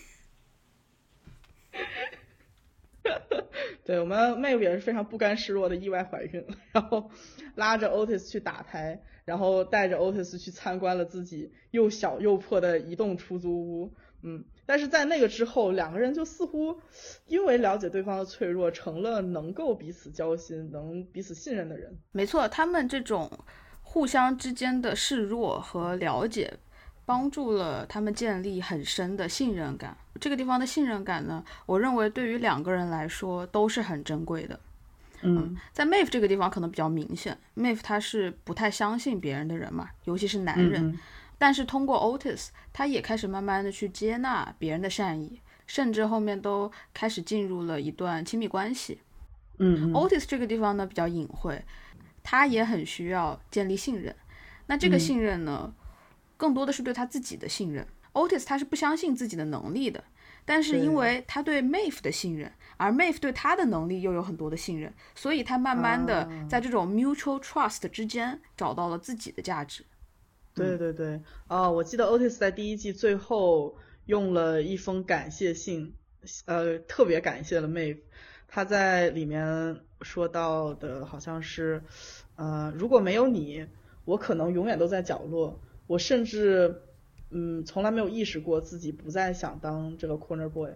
[3.85, 7.11] 对我们妹夫也是非常不甘示弱的意外怀孕，然后
[7.55, 13.93] 拉着 Otis 去打胎，然后带着 Otis 去参观了自己又小又破的移动出租屋。
[14.23, 16.81] 嗯，但是在那个之后，两个人就似乎
[17.27, 21.99] 因为了解对方的脆弱，成了能够彼此交心、能彼此信任的人。
[22.13, 23.31] 没错，他们这种
[23.83, 26.53] 互相之间的示弱和了解。
[27.07, 29.97] 帮助了他们建立很深的信任感。
[30.21, 34.61] 这个地方的信任感呢，我认为对于两个人来说都是很珍贵的。
[35.23, 40.99] 嗯，在 Maeve 这个地方可能比较明显，Maeve 他是不太相信别人的人嘛，尤其是男人。
[41.39, 49.01] 但是通过 Otis，他也开始慢慢的去接纳别人的善意，甚至后面都开始进入了一段亲密关系。
[49.59, 51.63] 嗯，Otis 这个地方呢比较隐晦，
[52.23, 54.15] 他也很需要建立信任。
[54.67, 55.75] 那这个信任呢？
[56.37, 57.87] 更多的是对他自己的信任。
[58.15, 60.03] Otis 他是不相信自己的能力的，
[60.45, 69.85] 但是因为他对 Maeve 的信任，而 Maeve 对他的能力又有很多的信任，所以他慢慢的在这种 mutual trust 之间找到了自己的价值。
[70.55, 73.77] 对对对，哦，我记得 Otis 在第一季最后
[74.07, 75.93] 用了一封感谢信，
[76.47, 77.99] 呃，特别感谢了 Maeve。
[78.49, 81.83] 他在里面说到的好像是，
[82.37, 83.67] 呃，如果没有你，
[84.07, 85.61] 我可能永远都在角落。
[85.87, 86.81] 我甚至，
[87.29, 90.71] 嗯，从来没有意识过自己不再想当这个 corner boy。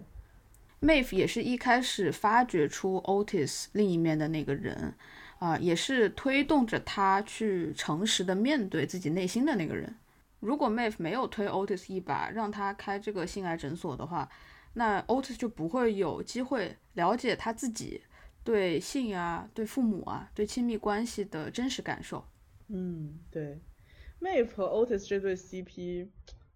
[0.85, 4.94] Maeve 也是一开始发掘出 Otis 另一面的那个人，
[5.39, 9.97] 啊，也是推动着他去诚实的面对自己内心的那个人。
[10.40, 14.28] 如果 Maeve 没有推 Otis 一把，让他开这个性爱诊所的话，
[14.74, 18.02] 那 Otis 就不会有机会了解他自己
[18.44, 22.23] 对性啊、对父母啊、对亲密关系的真实感受。
[22.69, 23.59] 嗯，对。
[24.20, 26.09] Maeve 和 Otis 这对 CP，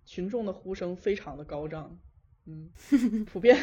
[0.05, 1.99] 群众的呼声非常的高涨，
[2.45, 2.69] 嗯，
[3.25, 3.57] 普遍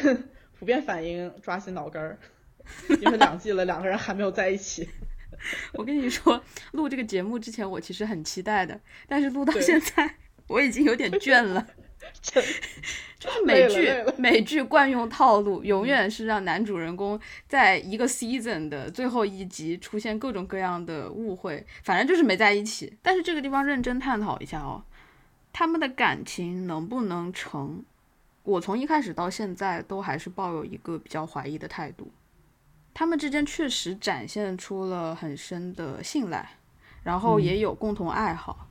[0.58, 2.18] 普遍反应抓心挠肝儿，
[3.00, 4.88] 因为两季了，两个人还没有在一起。
[5.74, 6.42] 我跟你说，
[6.72, 10.14] 录这个节目之前我其实很期待的，但是录到现在
[10.46, 11.66] 我已经有点倦了。
[12.22, 12.40] 就
[13.30, 17.18] 是美剧，美剧惯用套路，永远是让男主人公
[17.48, 22.96] 在一个 season 的最后一集出现各种各样的误会，反正就是没在一起。
[23.02, 24.84] 但是这个地方认真探讨一下哦，
[25.52, 27.84] 他们的感情能不能成？
[28.46, 32.12] 我从一开始到现在都还是抱有一个比较怀疑的态度。
[32.94, 36.52] 他们之间确实展现出了很深的信赖，
[37.02, 38.68] 然后也有共同爱好，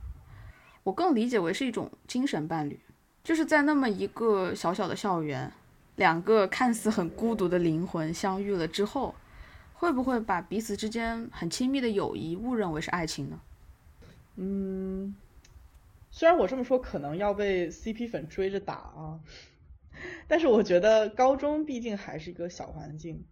[0.82, 2.80] 我更理解为是一种精神伴侣。
[3.22, 5.52] 就是在那么一个小小的校园，
[5.96, 9.14] 两个看似很孤独的灵魂相遇了之后，
[9.74, 13.40] 会不会把彼此之间很亲密的友谊误认为是爱情呢？
[14.36, 15.14] 嗯，
[16.10, 19.20] 虽然我这么说可能要被 CP 粉追着打啊，
[20.28, 23.24] 但是我觉得高中毕竟还是一个小环境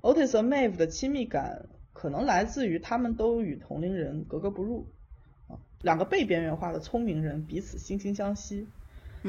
[0.00, 4.86] ，Otis 和 Maeve 的亲密感可能来自于他们都与同龄人格格不入
[5.48, 8.66] 啊，两个被边缘化的聪明人彼此惺惺相惜。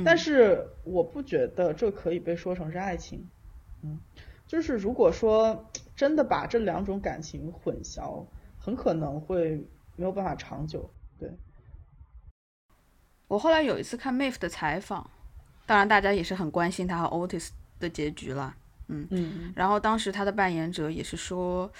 [0.05, 3.27] 但是我不觉得这可以被说成是爱情，
[3.81, 3.99] 嗯，
[4.45, 5.65] 就是如果说
[5.95, 8.23] 真的把这两种感情混淆，
[8.59, 9.55] 很可能会
[9.95, 10.87] 没有办法长久。
[11.17, 11.31] 对，
[13.27, 15.09] 我后来有一次看 Maeve 的采访，
[15.69, 18.55] 当然大家也是很关心他和 Otis 的结局了，
[18.87, 21.71] 嗯嗯，然后当时他的扮演者也是说，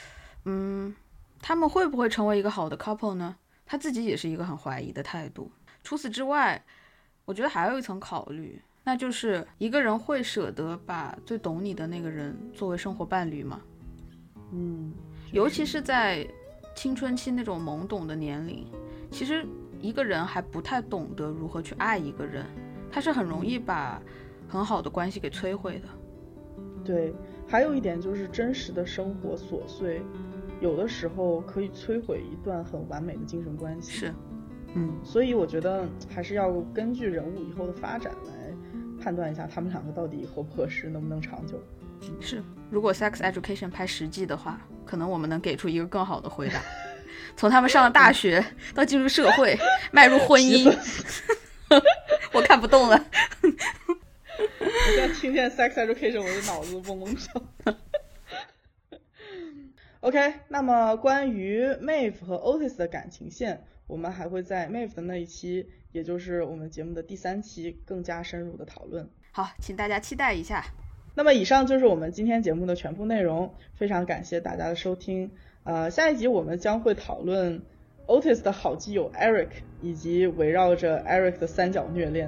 [0.46, 0.96] 嗯，
[1.42, 3.36] 他们会不会成为一个好的 couple 呢？
[3.66, 5.52] 他自己也是一个很怀疑的态度。
[5.84, 6.64] 除此之外，
[7.26, 13.60] 我觉得还有一层考虑，那就是一个人会舍得把最懂你的那个人作为生活伴侣吗？
[14.52, 14.94] 嗯，
[15.32, 16.28] 尤其是在
[16.76, 18.68] 青春期那种懵懂的年龄，
[19.10, 19.44] 其实
[19.82, 22.46] 一个人还不太懂得如何去爱一个人，
[22.92, 24.02] 他是很容易把
[24.48, 25.88] 很好的关系给摧毁的。
[26.84, 27.14] 对，
[27.48, 30.02] 还有一点就是真实的生活琐碎，
[30.60, 33.92] 有的时候可以摧毁一段很完美的精神关系。
[33.92, 34.14] 是，
[34.74, 41.62] 嗯，所以我觉得还是要根据人物以后的发展来判断一下他们两个到底合不合适，能不能长久。
[42.20, 42.42] 是。
[42.72, 46.62] 如果《Sex Education》拍十季的话，可能我们能给出一个更好的回答。
[47.36, 48.44] 从他们上了大学
[48.74, 49.58] 到进入社会，
[49.92, 50.72] 迈入婚 姻，
[52.32, 53.06] 我看不动了。
[53.42, 57.44] 我现在听见《Sex Education》，我的脑子嗡嗡响。
[60.02, 69.10] OK，那么关于 Maeve 和 Otis 的感情线，我们还会在 Maeve 的那一期，也就是我们节目的第三期，更加深入的讨论。
[69.32, 70.64] 好，请大家期待一下。
[71.16, 75.32] 那么以上就是我们今天节目的全部内容，非常感谢大家的收听。
[75.64, 77.62] 呃，下一集我们将会讨论
[78.10, 79.50] Otis 的好基友 Eric，
[79.82, 82.28] 以及围绕着 Eric 的三角虐恋。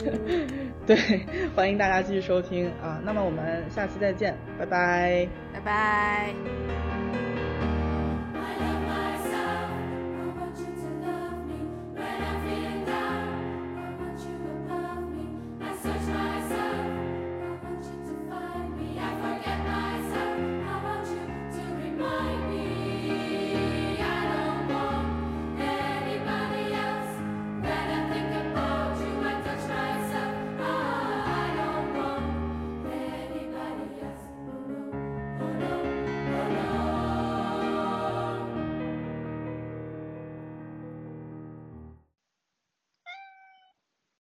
[0.86, 0.96] 对，
[1.54, 2.98] 欢迎大家继续收听啊。
[3.04, 7.29] 那么我们下期再见，拜拜，拜拜。